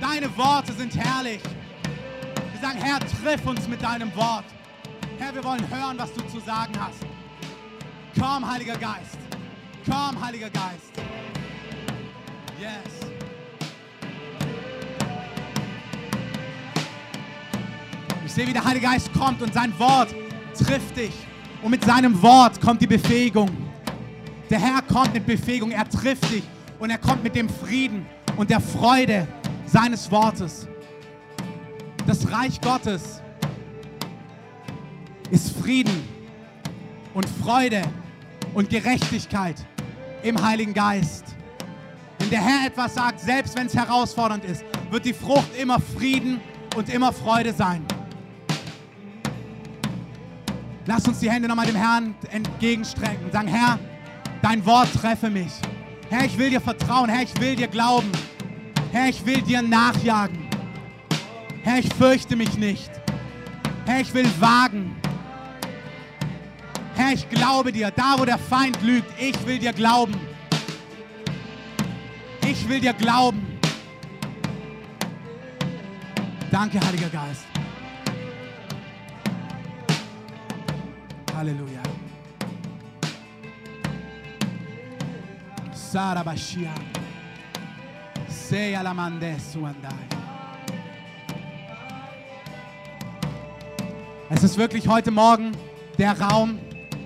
[0.00, 1.40] Deine Worte sind herrlich.
[2.52, 4.44] Wir sagen, Herr, triff uns mit deinem Wort.
[5.18, 6.98] Herr, wir wollen hören, was du zu sagen hast.
[8.18, 9.18] Komm, Heiliger Geist.
[9.84, 10.92] Komm, Heiliger Geist.
[12.60, 13.12] Yes.
[18.26, 20.14] Ich sehe, wie der Heilige Geist kommt und sein Wort
[20.56, 21.14] trifft dich.
[21.62, 23.50] Und mit seinem Wort kommt die Befähigung.
[24.50, 26.42] Der Herr kommt mit Befähigung, er trifft dich
[26.78, 28.04] und er kommt mit dem Frieden
[28.36, 29.28] und der Freude
[29.66, 30.66] seines Wortes.
[32.06, 33.22] Das Reich Gottes
[35.30, 36.04] ist Frieden
[37.14, 37.82] und Freude
[38.54, 39.56] und Gerechtigkeit
[40.22, 41.24] im Heiligen Geist.
[42.18, 46.40] Wenn der Herr etwas sagt, selbst wenn es herausfordernd ist, wird die Frucht immer Frieden
[46.76, 47.84] und immer Freude sein.
[50.86, 53.78] Lass uns die Hände nochmal dem Herrn entgegenstrecken sagen, Herr,
[54.42, 55.52] dein Wort treffe mich.
[56.10, 57.08] Herr, ich will dir vertrauen.
[57.08, 58.10] Herr, ich will dir glauben.
[58.92, 60.48] Herr, ich will dir nachjagen.
[61.62, 62.90] Herr, ich fürchte mich nicht.
[63.86, 64.94] Herr, ich will wagen.
[66.96, 67.90] Herr, ich glaube dir.
[67.90, 70.14] Da, wo der Feind lügt, ich will dir glauben.
[72.46, 73.46] Ich will dir glauben.
[76.50, 77.44] Danke, Heiliger Geist.
[81.34, 81.82] Halleluja.
[85.72, 86.72] Sarabashia.
[88.28, 89.88] Sei alamande suandai.
[94.30, 95.52] Es ist wirklich heute Morgen
[95.98, 96.58] der Raum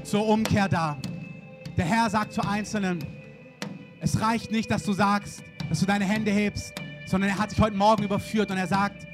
[0.08, 0.96] zur Umkehr da.
[1.76, 3.04] Der Herr sagt zu Einzelnen,
[4.00, 6.72] es reicht nicht, dass du sagst, dass du deine Hände hebst,
[7.06, 9.06] sondern er hat dich heute Morgen überführt und er sagt,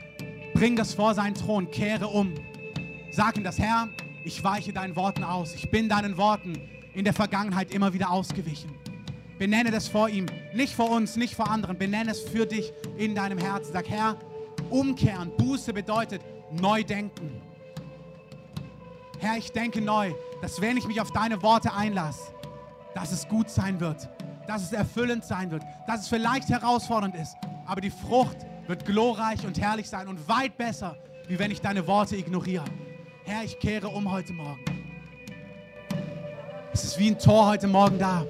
[0.54, 2.32] bring das vor seinen Thron, kehre um.
[3.10, 3.88] Sag ihm das, Herr,
[4.24, 5.54] ich weiche deinen Worten aus.
[5.56, 6.60] Ich bin deinen Worten
[6.94, 8.70] in der Vergangenheit immer wieder ausgewichen.
[9.36, 11.76] Benenne das vor ihm, nicht vor uns, nicht vor anderen.
[11.76, 13.72] Benenne es für dich in deinem Herzen.
[13.72, 14.16] Sag, Herr,
[14.70, 16.22] umkehren, Buße bedeutet
[16.52, 17.42] neu denken.
[19.24, 20.12] Herr, ich denke neu,
[20.42, 22.20] dass wenn ich mich auf deine Worte einlasse,
[22.94, 24.06] dass es gut sein wird,
[24.46, 29.46] dass es erfüllend sein wird, dass es vielleicht herausfordernd ist, aber die Frucht wird glorreich
[29.46, 32.66] und herrlich sein und weit besser, wie wenn ich deine Worte ignoriere.
[33.24, 34.62] Herr, ich kehre um heute Morgen.
[36.74, 38.26] Es ist wie ein Tor heute Morgen da.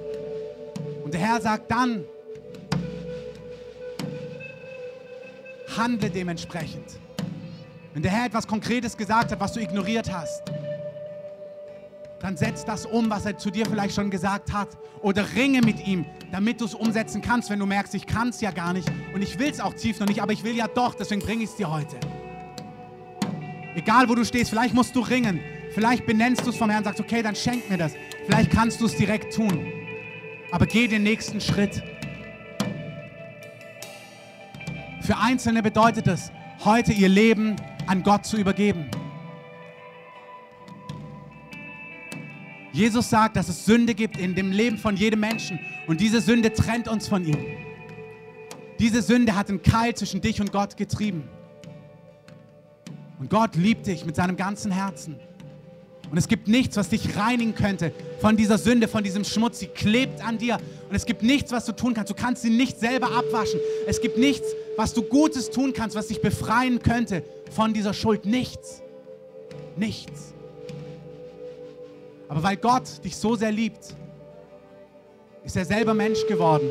[1.03, 2.05] Und der Herr sagt dann,
[5.75, 6.99] handle dementsprechend.
[7.93, 10.41] Wenn der Herr etwas Konkretes gesagt hat, was du ignoriert hast,
[12.19, 14.69] dann setz das um, was er zu dir vielleicht schon gesagt hat.
[15.01, 18.41] Oder ringe mit ihm, damit du es umsetzen kannst, wenn du merkst, ich kann es
[18.41, 20.67] ja gar nicht und ich will es auch tief noch nicht, aber ich will ja
[20.67, 21.97] doch, deswegen bringe ich es dir heute.
[23.75, 25.41] Egal wo du stehst, vielleicht musst du ringen,
[25.73, 27.93] vielleicht benennst du es vom Herrn und sagst, okay, dann schenk mir das.
[28.25, 29.67] Vielleicht kannst du es direkt tun.
[30.51, 31.83] Aber geh den nächsten Schritt.
[35.01, 36.31] Für Einzelne bedeutet es,
[36.63, 38.89] heute ihr Leben an Gott zu übergeben.
[42.75, 46.51] Jesus sagt, dass es Sünde gibt in dem Leben von jedem Menschen und diese Sünde
[46.51, 47.37] trennt uns von ihm.
[48.79, 51.23] Diese Sünde hat einen Keil zwischen dich und Gott getrieben.
[53.17, 55.15] Und Gott liebt dich mit seinem ganzen Herzen.
[56.11, 59.59] Und es gibt nichts, was dich reinigen könnte von dieser Sünde, von diesem Schmutz.
[59.59, 60.57] Sie klebt an dir.
[60.89, 62.11] Und es gibt nichts, was du tun kannst.
[62.11, 63.61] Du kannst sie nicht selber abwaschen.
[63.87, 68.25] Es gibt nichts, was du Gutes tun kannst, was dich befreien könnte von dieser Schuld.
[68.25, 68.81] Nichts.
[69.77, 70.34] Nichts.
[72.27, 73.95] Aber weil Gott dich so sehr liebt,
[75.43, 76.69] ist er selber Mensch geworden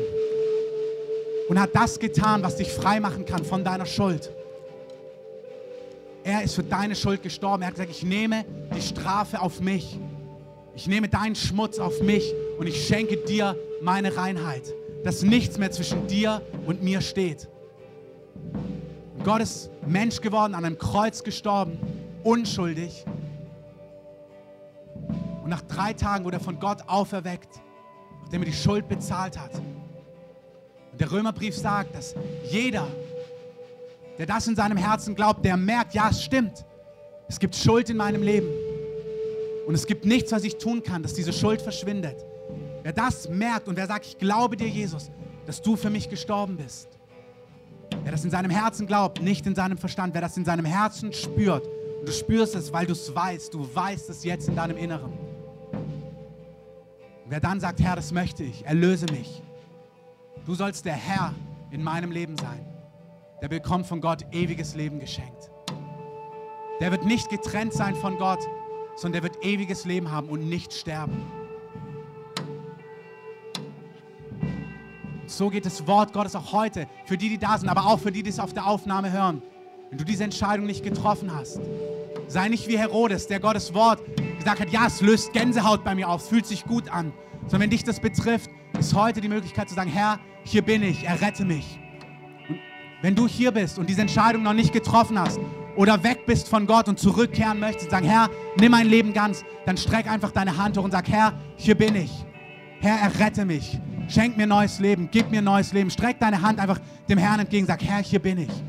[1.47, 4.31] und hat das getan, was dich frei machen kann von deiner Schuld.
[6.23, 7.61] Er ist für deine Schuld gestorben.
[7.61, 8.45] Er hat gesagt, ich nehme
[8.75, 9.99] die Strafe auf mich.
[10.75, 15.71] Ich nehme deinen Schmutz auf mich und ich schenke dir meine Reinheit, dass nichts mehr
[15.71, 17.47] zwischen dir und mir steht.
[19.23, 21.79] Gott ist Mensch geworden, an einem Kreuz gestorben,
[22.23, 23.05] unschuldig.
[25.45, 27.61] Und nach drei Tagen wurde er von Gott auferweckt,
[28.23, 29.53] nachdem er die Schuld bezahlt hat.
[30.91, 32.15] Und der Römerbrief sagt, dass
[32.49, 32.87] jeder,
[34.17, 36.65] der das in seinem Herzen glaubt, der merkt, ja, es stimmt.
[37.27, 38.47] Es gibt Schuld in meinem Leben.
[39.67, 42.25] Und es gibt nichts, was ich tun kann, dass diese Schuld verschwindet.
[42.81, 45.11] Wer das merkt und wer sagt, ich glaube dir, Jesus,
[45.45, 46.89] dass du für mich gestorben bist,
[48.03, 51.13] Wer das in seinem Herzen glaubt, nicht in seinem Verstand, wer das in seinem Herzen
[51.13, 51.67] spürt,
[51.99, 55.34] und du spürst es, weil du es weißt, du weißt es jetzt in deinem Inneren.
[57.27, 59.41] Wer dann sagt, Herr, das möchte ich, erlöse mich.
[60.45, 61.33] Du sollst der Herr
[61.71, 62.65] in meinem Leben sein.
[63.41, 65.49] Der bekommt von Gott ewiges Leben geschenkt.
[66.79, 68.39] Der wird nicht getrennt sein von Gott,
[68.95, 71.17] sondern der wird ewiges Leben haben und nicht sterben.
[75.25, 78.11] So geht das Wort Gottes auch heute für die, die da sind, aber auch für
[78.11, 79.41] die, die es auf der Aufnahme hören.
[79.89, 81.59] Wenn du diese Entscheidung nicht getroffen hast,
[82.27, 83.99] sei nicht wie Herodes, der Gottes Wort
[84.45, 87.11] gesagt hat, ja, es löst Gänsehaut bei mir auf, es fühlt sich gut an.
[87.47, 91.03] Sondern wenn dich das betrifft, ist heute die Möglichkeit zu sagen, Herr, hier bin ich,
[91.03, 91.79] errette mich.
[92.47, 92.59] Und
[93.01, 95.39] wenn du hier bist und diese Entscheidung noch nicht getroffen hast
[95.75, 98.29] oder weg bist von Gott und zurückkehren möchtest, sagen, Herr,
[98.59, 101.95] nimm mein Leben ganz, dann streck einfach deine Hand hoch und sag, Herr, hier bin
[101.95, 102.11] ich.
[102.81, 103.79] Herr, errette mich.
[104.07, 105.89] Schenk mir neues Leben, gib mir neues Leben.
[105.89, 106.79] Streck deine Hand einfach
[107.09, 108.63] dem Herrn entgegen, sag, Herr, hier bin ich.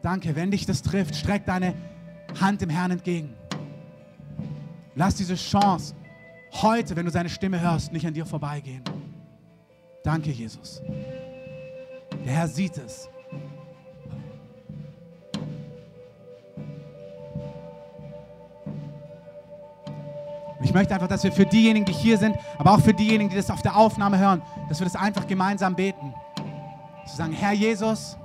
[0.00, 1.74] Danke, wenn dich das trifft, streck deine
[2.40, 3.34] Hand dem Herrn entgegen.
[4.96, 5.94] Lass diese Chance
[6.62, 8.82] heute, wenn du seine Stimme hörst, nicht an dir vorbeigehen.
[10.02, 10.80] Danke, Jesus.
[12.24, 13.08] Der Herr sieht es.
[20.62, 23.36] ich möchte einfach, dass wir für diejenigen, die hier sind, aber auch für diejenigen, die
[23.36, 26.12] das auf der Aufnahme hören, dass wir das einfach gemeinsam beten.
[27.06, 28.16] Zu sagen, Herr Jesus,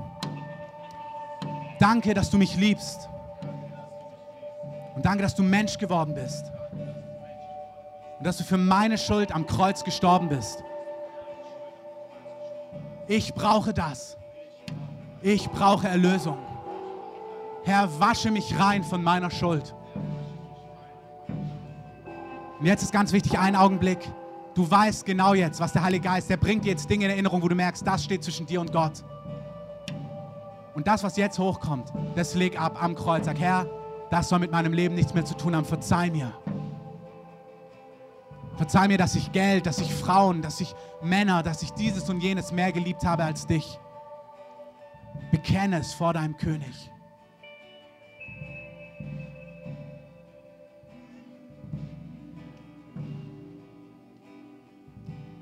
[1.79, 3.09] danke, dass du mich liebst.
[4.95, 6.50] Und danke, dass du Mensch geworden bist.
[8.21, 10.63] Und dass du für meine Schuld am Kreuz gestorben bist.
[13.07, 14.15] Ich brauche das.
[15.23, 16.37] Ich brauche Erlösung.
[17.63, 19.73] Herr, wasche mich rein von meiner Schuld.
[22.59, 23.97] Und jetzt ist ganz wichtig, ein Augenblick.
[24.53, 27.41] Du weißt genau jetzt, was der Heilige Geist, der bringt dir jetzt Dinge in Erinnerung,
[27.41, 29.03] wo du merkst, das steht zwischen dir und Gott.
[30.75, 33.25] Und das, was jetzt hochkommt, das leg ab am Kreuz.
[33.25, 33.65] Sag, Herr,
[34.11, 35.65] das soll mit meinem Leben nichts mehr zu tun haben.
[35.65, 36.31] Verzeih mir.
[38.61, 42.19] Verzeih mir, dass ich Geld, dass ich Frauen, dass ich Männer, dass ich dieses und
[42.19, 43.79] jenes mehr geliebt habe als dich.
[45.31, 46.91] Bekenne es vor deinem König.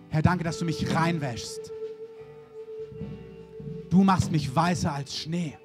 [0.07, 1.73] Herr, danke, dass du mich reinwäschst.
[3.89, 5.57] Du machst mich weißer als Schnee.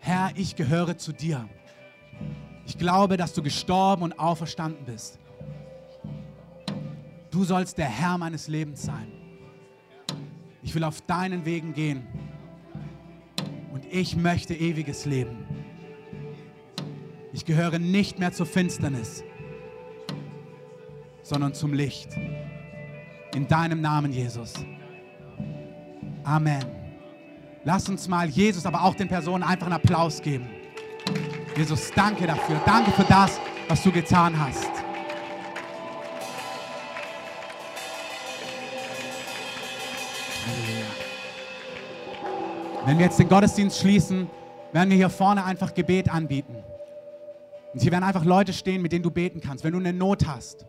[0.00, 1.46] Herr, ich gehöre zu dir.
[2.64, 5.18] Ich glaube, dass du gestorben und auferstanden bist.
[7.36, 9.12] Du sollst der Herr meines Lebens sein.
[10.62, 12.06] Ich will auf deinen Wegen gehen.
[13.74, 15.44] Und ich möchte ewiges Leben.
[17.34, 19.22] Ich gehöre nicht mehr zur Finsternis,
[21.22, 22.08] sondern zum Licht.
[23.34, 24.54] In deinem Namen, Jesus.
[26.24, 26.64] Amen.
[27.64, 30.48] Lass uns mal Jesus, aber auch den Personen einfach einen Applaus geben.
[31.54, 32.58] Jesus, danke dafür.
[32.64, 34.85] Danke für das, was du getan hast.
[42.86, 44.30] Wenn wir jetzt den Gottesdienst schließen,
[44.72, 46.54] werden wir hier vorne einfach Gebet anbieten.
[47.72, 49.64] Und hier werden einfach Leute stehen, mit denen du beten kannst.
[49.64, 50.66] Wenn du eine Not hast,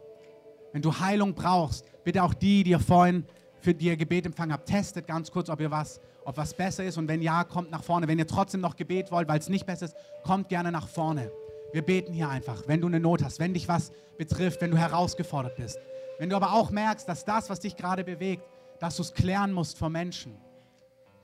[0.73, 3.23] wenn du Heilung brauchst, bitte auch die, die ihr vorhin
[3.59, 6.83] für die ihr Gebet empfangen habt, testet ganz kurz, ob ihr was, ob was besser
[6.83, 6.97] ist.
[6.97, 8.07] Und wenn ja, kommt nach vorne.
[8.07, 11.31] Wenn ihr trotzdem noch Gebet wollt, weil es nicht besser ist, kommt gerne nach vorne.
[11.71, 14.77] Wir beten hier einfach, wenn du eine Not hast, wenn dich was betrifft, wenn du
[14.77, 15.77] herausgefordert bist.
[16.17, 18.41] Wenn du aber auch merkst, dass das, was dich gerade bewegt,
[18.79, 20.35] dass du es klären musst vor Menschen,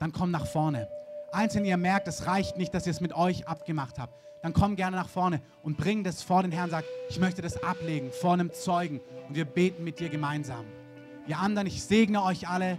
[0.03, 0.89] dann komm nach vorne.
[1.31, 4.51] Eins, wenn ihr merkt, es reicht nicht, dass ihr es mit euch abgemacht habt, dann
[4.51, 6.69] komm gerne nach vorne und bring das vor den Herrn.
[6.69, 8.99] Sag, ich möchte das ablegen vor einem Zeugen
[9.29, 10.65] und wir beten mit dir gemeinsam.
[11.25, 12.77] Ihr anderen, ich segne euch alle,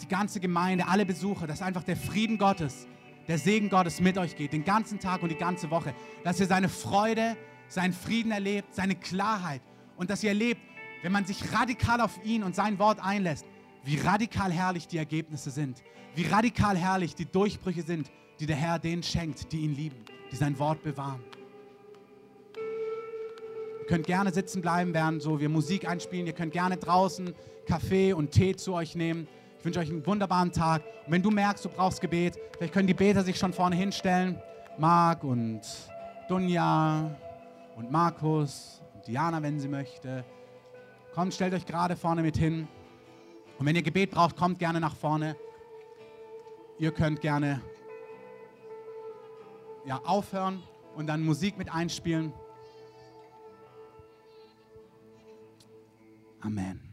[0.00, 2.86] die ganze Gemeinde, alle Besucher, dass einfach der Frieden Gottes,
[3.28, 5.92] der Segen Gottes mit euch geht, den ganzen Tag und die ganze Woche.
[6.24, 7.36] Dass ihr seine Freude,
[7.68, 9.60] seinen Frieden erlebt, seine Klarheit
[9.98, 10.62] und dass ihr erlebt,
[11.02, 13.44] wenn man sich radikal auf ihn und sein Wort einlässt,
[13.84, 15.82] wie radikal herrlich die Ergebnisse sind,
[16.14, 18.10] wie radikal herrlich die Durchbrüche sind,
[18.40, 21.20] die der Herr denen schenkt, die ihn lieben, die sein Wort bewahren.
[23.80, 26.26] Ihr könnt gerne sitzen bleiben, während so wir Musik einspielen.
[26.26, 27.34] Ihr könnt gerne draußen
[27.66, 29.28] Kaffee und Tee zu euch nehmen.
[29.58, 30.82] Ich wünsche euch einen wunderbaren Tag.
[31.04, 34.40] Und wenn du merkst, du brauchst Gebet, vielleicht können die Beter sich schon vorne hinstellen.
[34.78, 35.60] Marc und
[36.28, 37.14] Dunja
[37.76, 40.24] und Markus und Diana, wenn sie möchte.
[41.14, 42.66] Kommt, stellt euch gerade vorne mit hin.
[43.58, 45.36] Und wenn ihr Gebet braucht, kommt gerne nach vorne.
[46.78, 47.62] Ihr könnt gerne
[49.84, 50.62] ja, aufhören
[50.96, 52.32] und dann Musik mit einspielen.
[56.40, 56.83] Amen.